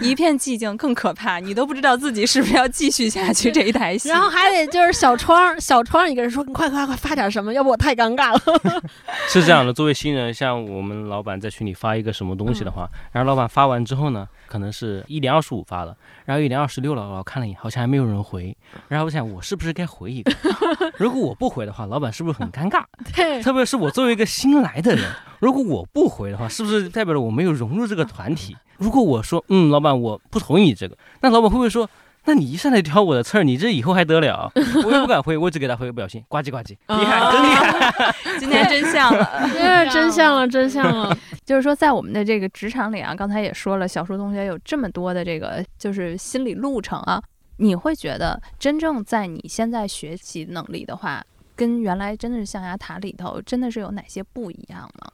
[0.00, 4.08] 一片寂静更可怕，你都不知道自己是不是要继续下去这一台戏。
[4.08, 8.82] 然后还得就是小窗，小窗一个人说：“你快快快发点什么，要不我太尴尬了。
[9.28, 18.56] 是这样的，作为新人，像我们老板在群里发一个什么东西的话，然后老板发完之后呢，可能是一点二十五发了，然后一点二十六了，我看了一眼，好像还没有人回，
[18.88, 20.32] 然后我想我是不是该回一个？
[20.98, 22.84] 如果我不回的话，老板是不是很尴尬？”
[23.14, 28.56] 对， 特别是我作为一个新来的人，如果我不回的话，是不是代表了我没有融入这个团体？
[28.78, 31.88] 如果我说嗯，老板我不同意这个，那老板会不会说？
[32.24, 34.50] 那你一上来挑我的刺儿，你这以后还得了？
[34.86, 38.14] 我也不敢回，我只给他回个表情，呱唧呱唧，厉害，真厉害。
[38.38, 39.28] 今天真相了。
[39.52, 41.16] 这真相了，真相了。
[41.44, 47.20] 就是说，在我们的这个职场里啊，刚才也说了，小树同学有这么多的这个就是心理路程啊，
[47.56, 51.24] 你会觉得真正在你现在学习能力的话，
[51.56, 55.12] 跟原来真的是象牙塔里头真的是有哪些不一样呢？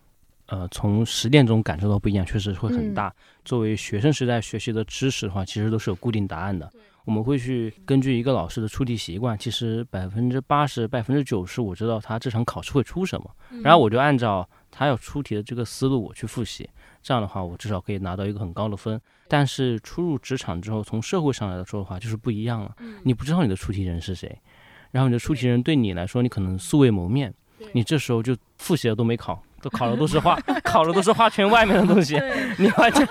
[0.48, 3.12] 呃，从实践中感受到不一样，确实会很嗯大。
[3.44, 6.70] 作为学生时代学习的知识的话，其实都是有固定答案的。
[7.08, 13.30] 我们会去根据一个老师的出题习惯，其实百分之八十、百分之九十，我知道他这场考试会出什么，
[13.62, 16.68] 然后我就按照他要出题的这个思路我去复习。
[17.02, 19.00] 这样的话，我至少可以拿到一个很高的分。
[19.26, 22.76] 但是初入职场之后，从社会上来说的话，就是不一样了。
[23.04, 24.38] 你不知道你的出题人是谁，
[24.90, 27.32] 然后你的出题人对你来说，你可能素未谋面，
[27.72, 32.20] 你这时候就复习的都没考，都考的都是画， 考的都是画圈外面的东西，
[32.58, 33.06] 你完全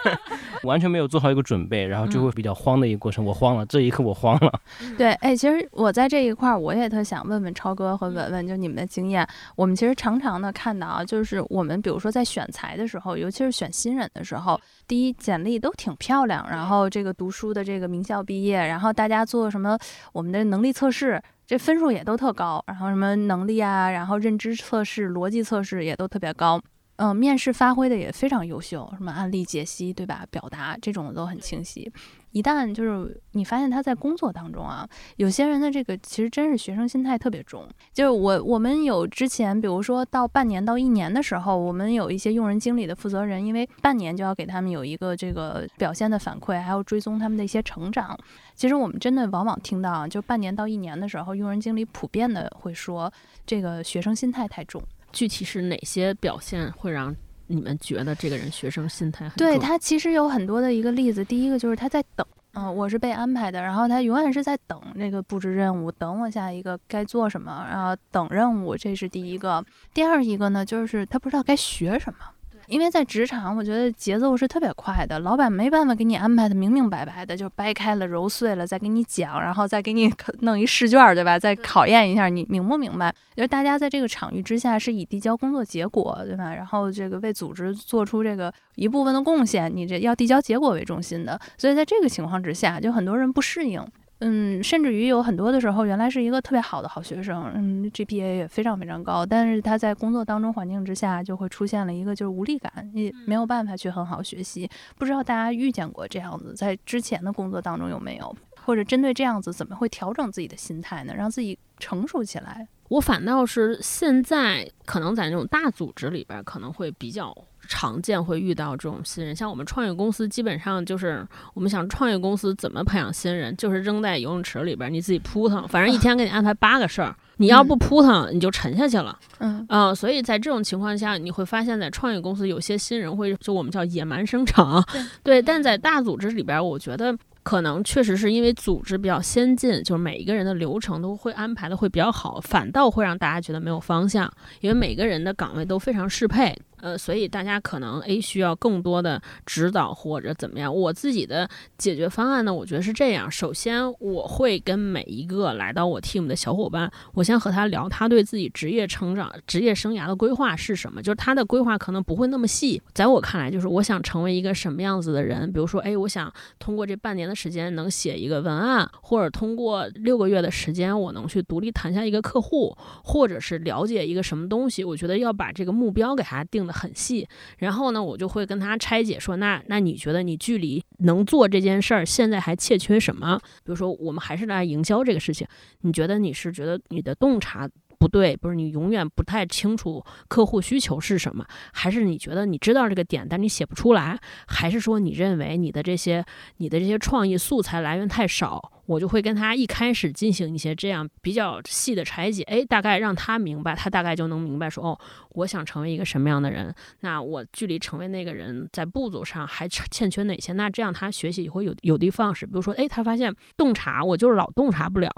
[0.63, 3.23] 完全没有做好一个准备，然后就会比较慌的一个过程。
[3.23, 4.51] 我慌了，这一刻我慌了。
[4.97, 9.27] 对，哎，其实我在这一块儿，我也特想问问超哥和文文，就你们的经验。
[9.55, 19.77] 我们其实常常的看到啊，就是我们比如说在选材的时候，尤其是选新人的时候，第一简历都挺漂亮，然后这个读书的这个名校毕业，然后大家做什么
[20.13, 21.21] 我们的能力测试。
[21.47, 26.61] 这分数也都特高，然后什么能力啊，然后认知测试、逻辑测试也都特别高。
[26.97, 30.25] 嗯，面试发挥的也非常优秀，什么案例解析，对吧？
[30.29, 31.89] 表达这种都很清晰。
[32.31, 37.67] 一旦就是你发现他在工作当中啊，有些人的这个其实真是学生心态特别重。
[37.93, 48.17] 就是我我们有之前，比如说到半年到一年的时候，我们有一些用人经理的负责人，因为半年就要给他们有一个这个表现的反馈，还要追踪他们的一些成长。
[48.55, 53.11] 其实我们真的往往听到，就半年到一年的时候，用人经理普遍的会说
[53.45, 54.81] 这个学生心态太重。
[55.13, 57.15] 具体是哪些表现会让
[57.47, 62.25] 你们觉得这个人学生心态很重对他其实有很多的一个例子，第一个就是他在等。
[62.53, 69.63] 嗯，我是被安排的，然后他永远是在等那个布置任务，等我下一个该做什么，然后等任务，这是第一个。
[69.93, 72.19] 第二一个呢，就是他不知道该学什么。
[72.67, 81.39] 因为在职场，我觉得节奏是特别快的，老板没办法给你安排的明明白白的，就掰开了揉碎了再给你讲，然后再给你弄一试卷，对吧？
[81.39, 83.13] 再考验一下你明不明白。
[83.35, 86.53] 就是大家在这个场域之下是以递交工作结果，对吧？
[86.53, 93.81] 然后这个为组织做出这个一部分的贡献，你这要递交结果为中心的，所以在这个情况之下，就很多人不适应。
[94.19, 104.67] 嗯，甚至于有很多的时候，原来是一个特别好的好学生，嗯，GPA 也非常非常高，但是他在工作当中环境之下，就会出现了一个就是无力感，也没有办法去很好学习。
[104.97, 108.35] 不知道大家遇见过这样子，在之前的工作当中有没有？
[108.65, 111.13] 或者针对这样子，怎么会调整自己的心态呢？
[111.15, 112.67] 让自己成熟起来？
[112.89, 117.35] 我反倒是现在可能在那种大组织里边，可能会比较。
[117.67, 129.17] 常见会遇到这种新人，像我们创业公司，基本上就是我们想创业公司怎么培养新人，就是扔在游泳池里边，你自己扑腾，反正一天给你安排八个事儿，你要不扑腾，你就沉下去了。
[129.39, 134.83] 嗯啊，所以在这种情况下，你会发现在创业公司有些新人会就我们叫野蛮生长，
[135.21, 137.15] 对，但在大组织里边，我觉得。
[137.43, 146.53] 可能确实是因为组织比较先进，就是每一个人的流程都会安排的会比较好，反倒会让大家觉得没有方向，因为每个人的岗位都非常适配。
[146.79, 150.73] 呃，所以大家可能 A 需要更多的指导或者怎么样。
[150.73, 161.01] 我自己的解决方案呢，我觉得是这样：首先，我会跟每一个来到我 team 的小伙伴，我先和他聊他对自己职业成长、职业生涯的规划是什么。
[161.01, 165.51] 就是他的规划可能不会那么细，在我看来，就是我想成为一个什么样子的人。
[165.51, 174.83] 比如说，哎，我想通过这半年的时间能写一个文案，或者通过六个月的时间，我能去独立谈下一个客户，或者是了解一个什么东西。
[174.83, 176.66] 我觉得要把这个目标给他定。
[176.73, 177.27] 很细，
[177.59, 183.39] 然后呢，我就会跟他拆解说，那那你觉得你距离能做这件事儿，现在还欠缺什么？
[183.63, 185.47] 比如说，我们还是来营销这个事情，
[185.81, 196.23] 你觉得你是觉得你的洞察不对，不是你永远不太清楚客户需求是什么，还是你觉得你知道这个点，但你写不出来，还是说你认为你的这些
[196.57, 198.71] 你的这些创意素材来源太少？
[198.87, 204.99] 我就会跟他一开始进行一些这样比较细的拆解，哎，大概让他明白，他大概就能明白说，哦，
[205.31, 210.53] 我想成为一个什么样的人，那我距离成为那个人在步骤上还欠缺哪些？
[210.53, 212.45] 那这样他学习会有有的放矢。
[212.45, 215.11] 比如说，哎，他发现洞察我就是老洞察不了。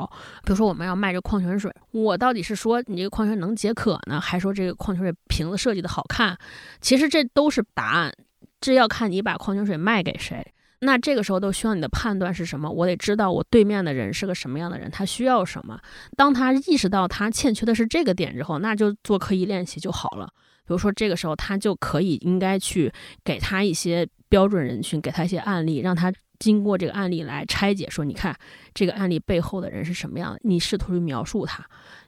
[0.43, 6.36] 比如说，我们要卖这矿泉水，我到底是说你这个矿泉水能解渴呢，还说这个矿泉水瓶子设计的好看？
[6.82, 8.11] 其实这都是答案，
[8.59, 10.53] 这要看你把矿泉水卖给谁。
[10.82, 12.69] 那这个时候都需要你的判断是什么？
[12.69, 15.80] 我得知道我对面的人是个什么样的人，他需要什么。
[16.15, 20.27] 当他意识到他欠缺的是这个点之后，那就做刻意练习就好了。
[20.65, 22.91] 比如说这个时候他就可以应该去
[23.23, 26.13] 给他一些标准人群，给他一些案例，让他。
[26.39, 28.35] 经过这个案例来拆解，说你看
[28.73, 30.39] 这个案例背后的人是什么样的？
[30.43, 31.63] 你试图去描述他，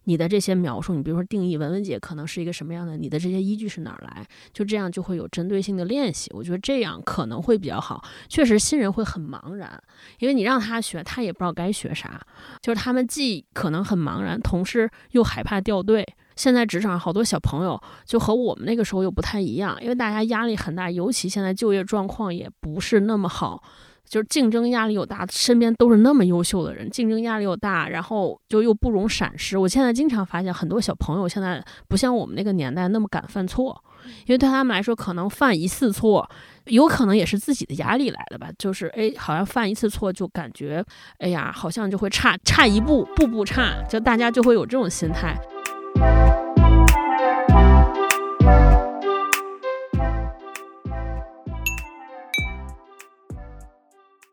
[0.06, 2.96] 你的这些描述，你比如说定义文文姐可能是一个什么样的？
[2.96, 4.26] 你的这些依据是哪儿来？
[4.54, 6.32] 就这样就会有针对性的练习。
[6.34, 8.04] 我觉得这样可能会比较好。
[8.30, 9.82] 确实新人会很茫然，
[10.20, 12.20] 因为你让他学，他也不知道该学啥。
[12.62, 16.08] 就是他们既可能很茫然，同时又害怕掉队。
[16.38, 23.62] 现在职场上好多小朋友就和我们那个时候又不太一样，因为大家压力很大，尤其现在就业状况也不是那么好。
[24.08, 29.58] 就是竞争压力又大，身边都是那么优秀的人，竞争压力又大，然后就又不容闪失。
[29.58, 33.82] 我现在经常发现，很多小朋友现在不像我们那个年代那么敢犯错，
[34.26, 36.30] 因为对他们来说，可能犯一次错，
[36.66, 38.50] 有可能也是自己的压力来的吧。
[38.58, 40.84] 就是哎，好像犯一次错就感觉，
[41.20, 45.38] 哎呀，好像就会差差一步，步步差，就大家就会有这种心态。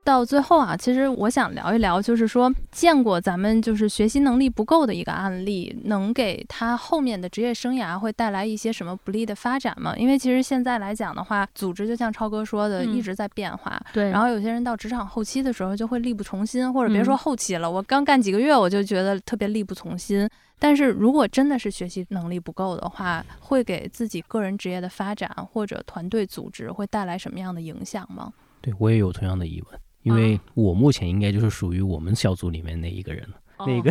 [0.09, 9.95] 到最后啊，其实我想聊一聊，就是说见过咱们就是学习能力不够的一个案例，能给他后面的职业生涯会带来一些什么不利的发展吗？
[9.99, 13.79] 因为其实现在来讲的话，组织就像超哥说的，一直在变化。
[13.93, 14.11] 对。
[14.11, 20.27] 然后有些人到职场后期的时候就会力不从心，或者别说后期了，我刚干几个月我就觉得特别力不从心。
[20.59, 28.33] 但是如果真的是学习能力不够的话，会给自己个人职业的发展或者团队组织会带来什么样的影响吗？
[28.63, 29.79] 对我也有同样的疑问。
[30.09, 33.37] 因为我目前应该就是属于我们小组里面那一个人了，
[33.67, 33.91] 那一个，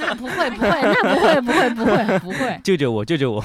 [0.00, 3.44] 那不会不会，那不会不会不会不会， 救救我救救我！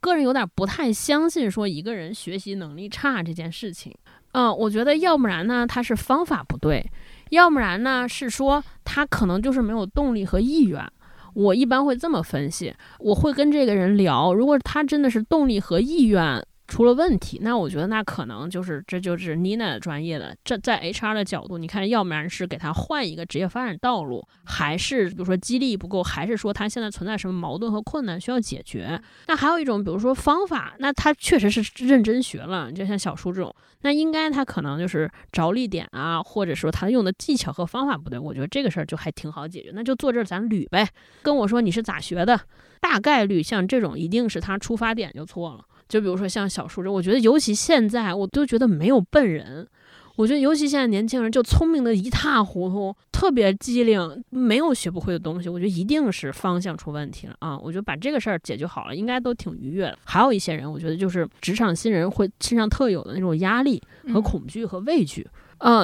[0.00, 3.94] 个人有点不太相信说一个人学习能力差这件事情。
[4.32, 6.84] 嗯，我觉得要不然呢他是方法不对，
[7.30, 10.84] 要不然呢是说他可能就是没有动力和意愿。
[11.34, 16.42] 我一般会这么分析，我会跟这个人聊，如果他真的是动力和意愿。
[16.68, 20.36] 出了问题，那我觉得那可能就是这就是 Nina 专业的。
[20.44, 29.00] 这在 HR 的角度，你看，要不然是给他换一个职业发展道路，还是比如说激励不够，还是说他现在存在什么矛盾和困难需要解决？
[29.28, 40.88] 那还有一种，比如说方法，那他确实是认真学了，就像小叔这种，那应该他可能就是着力点啊，或者说他用的技巧和方法不对，我觉得这个事儿就还挺好解决，那就坐这儿咱捋呗。
[41.22, 42.40] 跟我说你是咋学的，
[42.80, 45.64] 大概率像这种一定是他出发点就错了。
[45.88, 49.66] 就比如说像小树这，我觉得尤其现在，我都觉得没有笨人。
[50.16, 55.46] 我觉得尤其现在年轻人就聪明的一塌糊涂，特别机灵，没有学不会的东西。
[55.46, 57.58] 我觉得一定是方向出问题了啊！
[57.58, 59.98] 我觉得把这个事儿解决好了，应该都挺愉悦的。
[60.04, 63.78] 还有一些人，我觉得就是职场新人会身上特有的那种压力
[64.10, 65.20] 和恐惧和畏惧。
[65.20, 65.30] 嗯，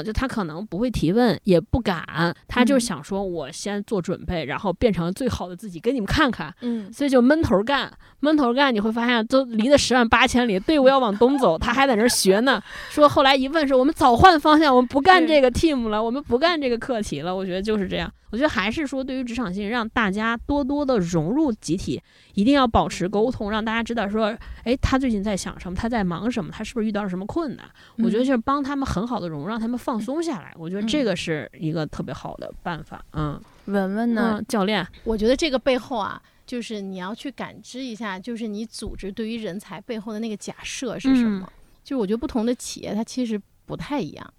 [0.04, 2.04] 就他可能不会提问，也不敢，
[2.46, 6.54] 他就是想说，我先做准备，然后变成最好的自己给你们看看。
[6.60, 12.62] 嗯，所以就闷头干，闷头干，你会发现都离得十万八千里，队伍要往东走，他还在那儿学呢。
[12.90, 17.34] 说后来一问，说我们早换方向，我们不干这个 team 了，我们不干这个课题了。
[17.34, 18.12] 我觉得就是这样。
[18.30, 22.00] 我觉得还是说，对于职场新人，让大家多多的融入集体，
[22.32, 27.66] 一定要保持沟通，让大家知道说，哎，他最近在想什么，他在忙什么，他是不是遇到了什么困难？
[27.98, 30.52] 我觉得就是帮他们很好的融入，让他们放松下来。
[30.58, 33.02] 我觉得这个是一个特别好的办法。
[33.12, 41.50] 嗯，文文呢，教练，我觉得这个背后啊，就是你要去感知一下，就是你组织对于人才背后的那个假设是什么？
[41.82, 44.34] 就是我觉得不同的企业它其实不太一样。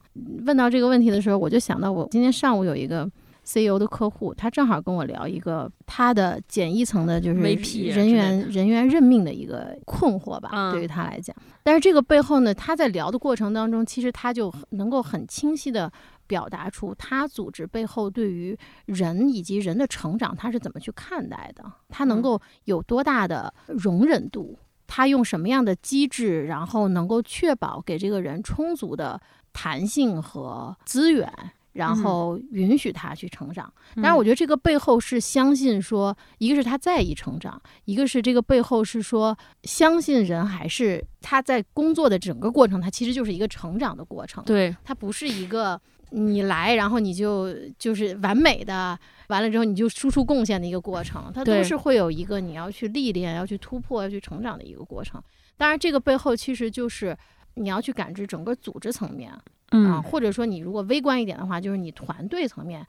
[0.46, 3.10] 问到这个问题的时候，我就想到我今天上午有一个。
[3.44, 11.36] CEO 的客户，他正好跟我聊一个他的简易层的，就是人员人员任命的一个困惑吧，对于他来讲。
[11.62, 15.92] 但是这个背后呢，他在聊的过程当中，其实他就能够很清晰的
[16.26, 29.20] 表达出他组织背后对于人以及人的成长，他是怎么去看待的，他能够有多大的容忍度，他用什么样的机制，然后能够确保给这个人充足的
[29.52, 31.32] 弹性和资源。
[31.74, 44.44] 然后允许他去成长，但是我觉得这个背后是相信说，一个是他在意成长，一个是这个背后是说相信人还是他在工作的整个过程，他其实就是一个成长的过程。
[44.46, 45.80] 对，他不是一个
[46.12, 48.98] 你来然后你就就是完美的，
[49.30, 55.20] 完了之后你就输出贡献的一个过程，它都是会有一个你要去历练、要去突破、要去成长的一个过程。
[55.58, 57.18] 当然，这个背后其实就是
[57.56, 59.32] 你要去感知整个组织层面。
[59.70, 62.86] 啊，或者说你如果微观一点的话，就是你团队层面，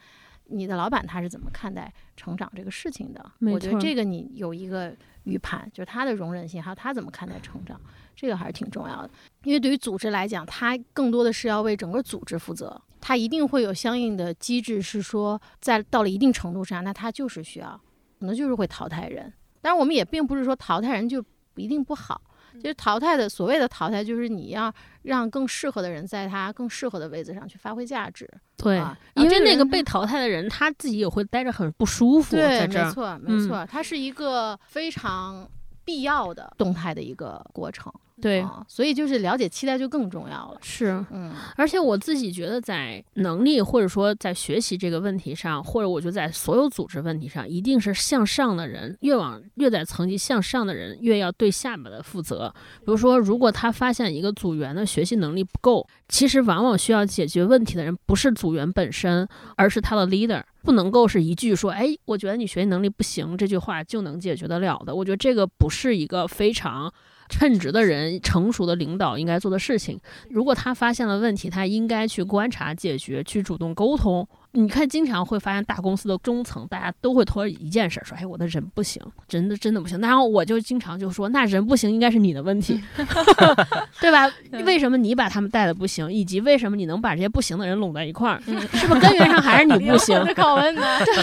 [0.49, 3.25] 你的老板他是怎么看待成长这个事情的？
[3.41, 7.81] 我觉得这个你有一个预判，就是他的容忍性，还有他怎么看待成长，
[8.15, 9.09] 这个还是挺重要的。
[9.45, 17.81] 因为对于组织来讲，他更多的是要为整个组织负责，他一定会有相应的机制，是说在到了一定程度上，那他就是需要，
[18.21, 19.33] 可能就是会淘汰人。
[19.63, 22.21] 但是我们也并不是说淘汰人就一定不好。
[22.61, 28.29] 其实淘汰的所谓的淘汰，就是你要让更适合的人在他更适合的位置上去发挥价值。
[28.57, 28.83] 对，
[29.15, 32.37] 因为那个被淘汰的人他自己也会待着很不舒服。
[32.37, 35.49] 对，没错，没错，它是一个非常
[35.85, 37.93] 必要的动态的一个过程。
[38.23, 40.59] 对，所以就是了解期待就更重要了。
[40.63, 52.55] 是，嗯，而且我自己觉得，在能力或者说在学习这个问题上，或者我觉得在所有组织问题上，一定是向上的人越往越在层级向上的人越要对下面的负责。
[52.79, 64.95] 比如说，如果他发现一个组员的学习能力不够，其实往往需要解决问题的人不是组员本身，而是他的 leader，不能够是一句说“哎，我觉得你学习能力不行”这句话就能解决得了的。
[64.95, 66.95] 我觉得这个不是一个非常。
[67.29, 70.01] 称职的人、成熟的领导应该做的事情，
[70.31, 74.27] 如果他发现了问题，他应该去观察、解决、去主动沟通。
[74.57, 82.81] 你看，经常会发现大公司的中层，大家都会拖一件事，说：“哎，我的人不行，真的真的不行。”然后我就经常就说：“那人不行，应该是你的问题，
[84.01, 84.31] 对吧？
[84.65, 88.41] 为什么你把他们带的不行，以及为什么你能把这些不行的人拢在一块儿？
[88.47, 90.83] 是不是根源上还是你不行？”拷问呢？
[91.05, 91.15] 对，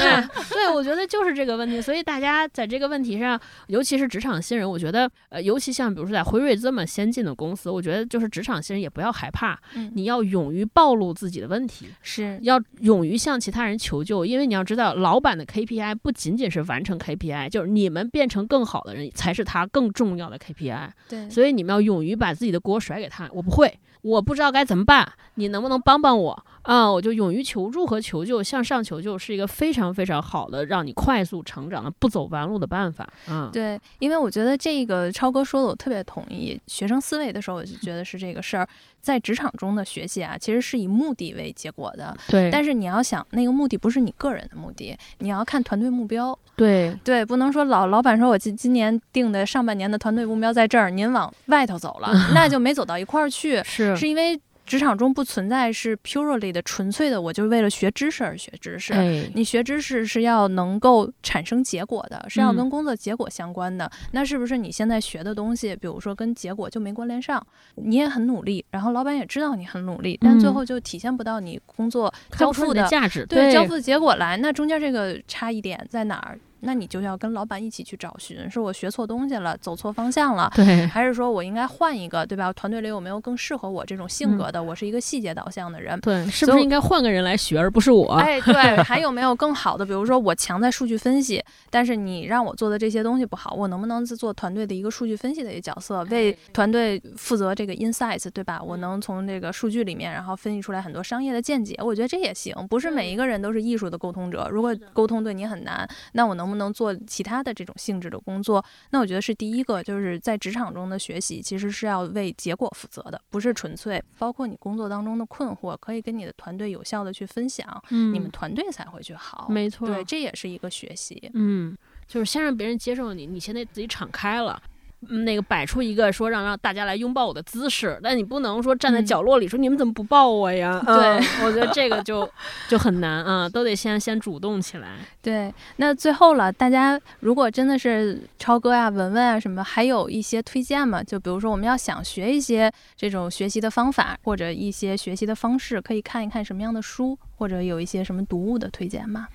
[0.49, 1.81] 对，我觉得就是这个问题。
[1.81, 9.57] 所以大家在这个问题上，尤其是职场新人，我觉得，呃，尤其像比如说在辉瑞这么先进的公司，我觉得就是职场新人也不要害怕，
[9.93, 13.20] 你要勇于暴露自己的问题，是要勇于。
[13.21, 20.89] 向其他人求救，因为你要知道，老板的 KPI 不仅仅是完成 KPI，就是你们变成更好的人才是他更重要的 KPI。
[21.07, 23.29] 对，所以你们要勇于把自己的锅甩给他。
[23.31, 26.45] 我不会，我不知道该怎么办，你能不能帮帮我？
[26.63, 33.07] 啊，我就勇于求助和求救，向上求救是一个非常非常好的让你快速成长的不走弯路的办法。
[33.27, 36.59] 嗯，对，因为我觉得这个超哥说的我特别同意。
[36.67, 38.67] 学生思维的时候，我就觉得是这个事儿，
[39.01, 42.15] 在职场中的学习啊，其实是以目的为结果的。
[42.27, 46.37] 对，但是你要想，那个目的不是你个人的目的，你要看团队目标。
[46.55, 53.63] 对对，不能说老老板说我今今年定的上半年的团队目标在这儿，您往外头走了， 那就没走到一块儿去。
[53.63, 54.39] 是是因为。
[54.71, 58.93] 职场中不存在是 purely 的纯粹的，我就为了学知识而学知识。
[59.33, 63.91] 你学知识是要能够产生结果的，是要跟工作结果相关的。
[64.13, 67.45] 那是不是你现在学的东西，比如说跟结果就没关联上？
[67.75, 74.37] 你也很努力，然后老板也知道你很努力，但最后就体现不到你工作交付的价值，对交付的结果来。
[74.37, 76.39] 那中间这个差异点在哪儿？
[76.61, 82.51] 那你就要跟老板一起去找寻，是我学错东西了，走错方向了，对，还是说我应该换一个，对吧？
[82.53, 84.61] 团队里有没有更适合我这种性格的？
[84.61, 88.13] 我是一个细节导向的人，对，是不是应该换个人来学，而不是我？
[88.13, 89.85] 哎， 对，还有没有更好的？
[89.85, 98.61] 比如说我强在数据分析，但是你让我做的这些东西不好，我能不能做团队的一个数据分析的一个角色，为团队负责这个 insights，对吧？
[98.61, 102.53] 我能从这个数据里面，然后分析出来很多商业的见解，我觉得这也行。
[102.69, 107.31] 不是每一个人都是艺术的沟通者，如果沟通对你很难，那我能不能做其他？
[107.41, 114.03] 的这种性质的工作，那我觉得是第一个，就是在职场中的学习，其实是要为结果负责的，不是纯粹。
[114.19, 119.47] 包括你工作当中的困惑，可以跟你的团队有效的去分享，嗯，你们团队才会去好。
[119.49, 121.31] 没错，对，这也是一个学习。
[121.33, 121.75] 嗯，
[122.05, 124.61] 就是先让别人接受你，你现在自己敞开了。
[125.09, 130.81] 那个摆出一个说让让大家来拥抱我的姿势，但你不能说站在角落里说你们怎么不抱我呀？
[130.85, 132.29] 对，我觉得这个就
[132.69, 134.99] 就很难啊，都得先先主动起来。
[135.21, 141.03] 对，那最后了，大家如果真的是超哥呀、文文啊什么，还有一些推荐吗？
[141.03, 149.27] 就比如说我们要想学一些这种学习的方法或者一些学习的方式，可以看一看什么样的书，或者有一些什么读物的推荐吗？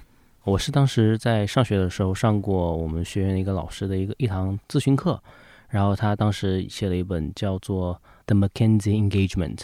[0.44, 5.20] 我是当时在上学的时候上过我们学院的一个老师的一个一堂咨询课。
[5.68, 7.94] 然后他当时写了一本叫做
[8.26, 9.56] 《The McKinsey Engagement》，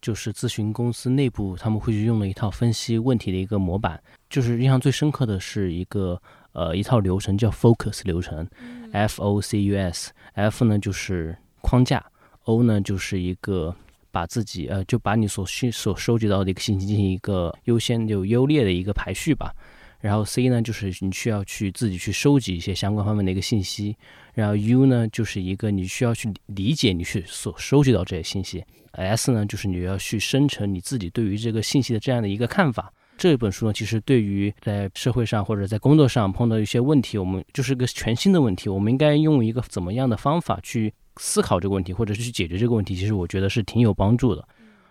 [0.00, 4.00] 就是咨询公司内部他们会去用的一套分析问题的一个模板。
[4.30, 6.20] 就是印象最深刻的是一个
[6.52, 8.48] 呃一套流程叫 Focus 流程
[8.92, 12.04] ，F O C U S，F 呢就是框架
[12.44, 13.74] ，O 呢就是一个
[14.10, 19.52] 把自己呃就把你所需所收集到的一个信息进行一个优先就优劣的一个排序吧。
[20.00, 23.96] 然后 C 呢，就是你需要去自己去收集一些相关方面的一个信息。
[24.34, 28.64] 然后 U 呢，就是一个你需要去理解你去所收集到这些信息。
[28.92, 32.92] S 呢，就是你要去生成你自己对于这个信息的这样的一个看法。
[33.16, 44.46] 这本书呢，其实对于在社会上或者在工作上碰到一些问题，我们就是个全新的问题，我们应该用一个怎么样的方法去思考这个问题，或者是去解决这个问题，其实我觉得是挺有帮助的。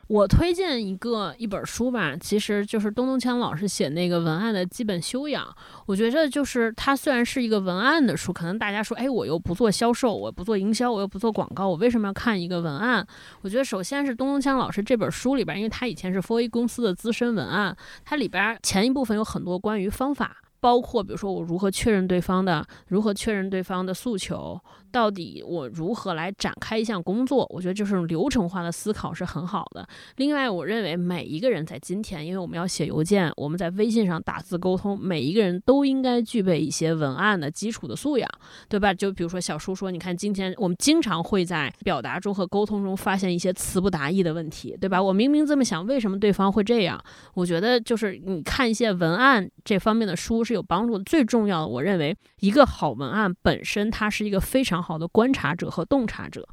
[0.07, 5.45] 我推荐一个一本书吧，其实就是东东锵老师写那个文案的基本修养。
[5.85, 13.05] 我觉得就是它虽然是一个文案的书，可能大家说，哎，我又不做销售，我不做营销，我又不做广告，我为什么要看一个文案？
[13.41, 24.57] 我觉得首先是东东锵老师这本书里边，因为他以前是 For A 公司的资深文案，它里边前一部分有很多关于方法，包括比如说我如何确认对方的，如何确认对方的诉求。
[24.97, 27.45] 到底我如何来展开一项工作？
[27.51, 29.87] 我觉得就是流程化的思考是很好的。
[30.15, 38.27] 另外，我认为每一个人在今天，因为我们要写邮件，我们在微信上打字沟通，每一个人都应该具备一些文案的基础的素养，
[38.67, 38.91] 对吧？
[38.91, 44.99] 就比如说小叔说，你看今天我们经常会在表达中和沟通中发现一些词不达意的问题，对吧？
[44.99, 46.99] 我明明这么想，为什么对方会这样？
[47.35, 51.03] 我觉得就是你看一些文案这方面的书是有帮助的。
[51.03, 54.86] 最重要的，我认为一个好文案本身它是一个非常。
[54.87, 56.47] 好的观察者和洞察者，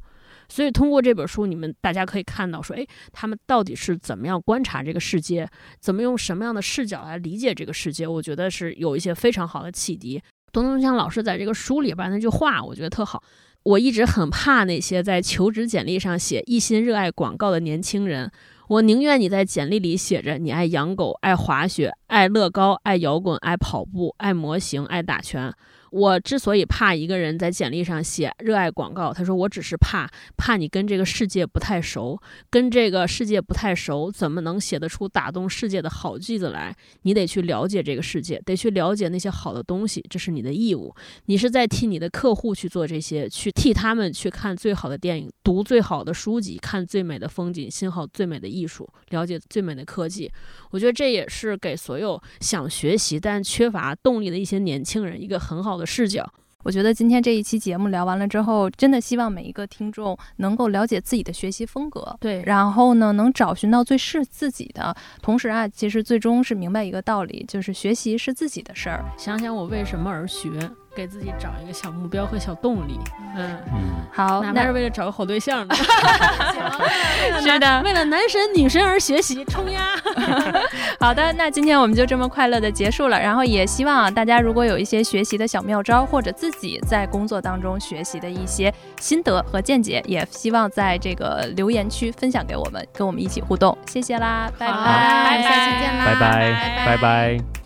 [0.49, 5.47] 所以通过这本书，你们大家可以看到，说，哎，他们到底是怎么样观察这个世界，
[5.79, 8.05] 怎么用什么样的视角来理解这个世界？
[8.05, 10.21] 我觉得是有一些非常好的启迪。
[10.51, 13.23] 东东锵老师在这个书里边那句话，我觉得特好。
[13.63, 18.31] 我一直很怕那些在求职简历上写一心热爱广告的年轻人，
[18.67, 25.51] 我宁愿你在简历里写着你爱养狗、爱滑雪、爱乐高、爱摇滚、爱跑步、爱模型、爱打拳。
[25.95, 32.19] 我之所以怕一个人在简历上写热爱广告，他说我只是怕怕你跟这个世界不太熟，
[32.49, 36.75] 跟这个世界不太熟，怎么能写得出打动世界的好句子来？
[37.03, 40.93] 你得去了解这个世界，得去了解那些好的东西，这是你的义务。
[41.27, 50.29] 你是在替你的客户去做这些，去替他们去看最好的电影，读最好的书籍，看最美的风景，欣好最美的艺术，了解最美的科技。
[50.71, 55.84] 我觉得这也是给所有想学习但缺乏动力的一些年轻人一个很好的。
[55.85, 56.27] 视角，
[56.63, 64.95] 我觉得今天这一期节目聊完了之后，真的希望每一个听众能够了解自己的学习风格，对，然后呢，能找寻到最适自己的。
[65.21, 69.05] 同时啊，其实最终是明白一个道理，就是学习是自己的事儿。
[69.17, 70.49] 想想我为什么而学。
[70.95, 72.99] 给自己找一个小目标和小动力，
[73.35, 75.75] 嗯嗯，好，哪怕是为了找个好对象呢？
[77.41, 79.89] 是的，为了男神女神而学习，冲呀！
[80.99, 83.19] 好的，那今天我们就这么快乐的结束了。
[83.19, 93.77] 然后也希望大家如果有一些学习的小妙招，或者自己在工作当中学习的一些心得和见解，也希望在这个留言区分享给我们，跟我们一起互动。
[93.85, 97.64] 谢谢啦，拜拜，下期见啦，拜拜，拜拜。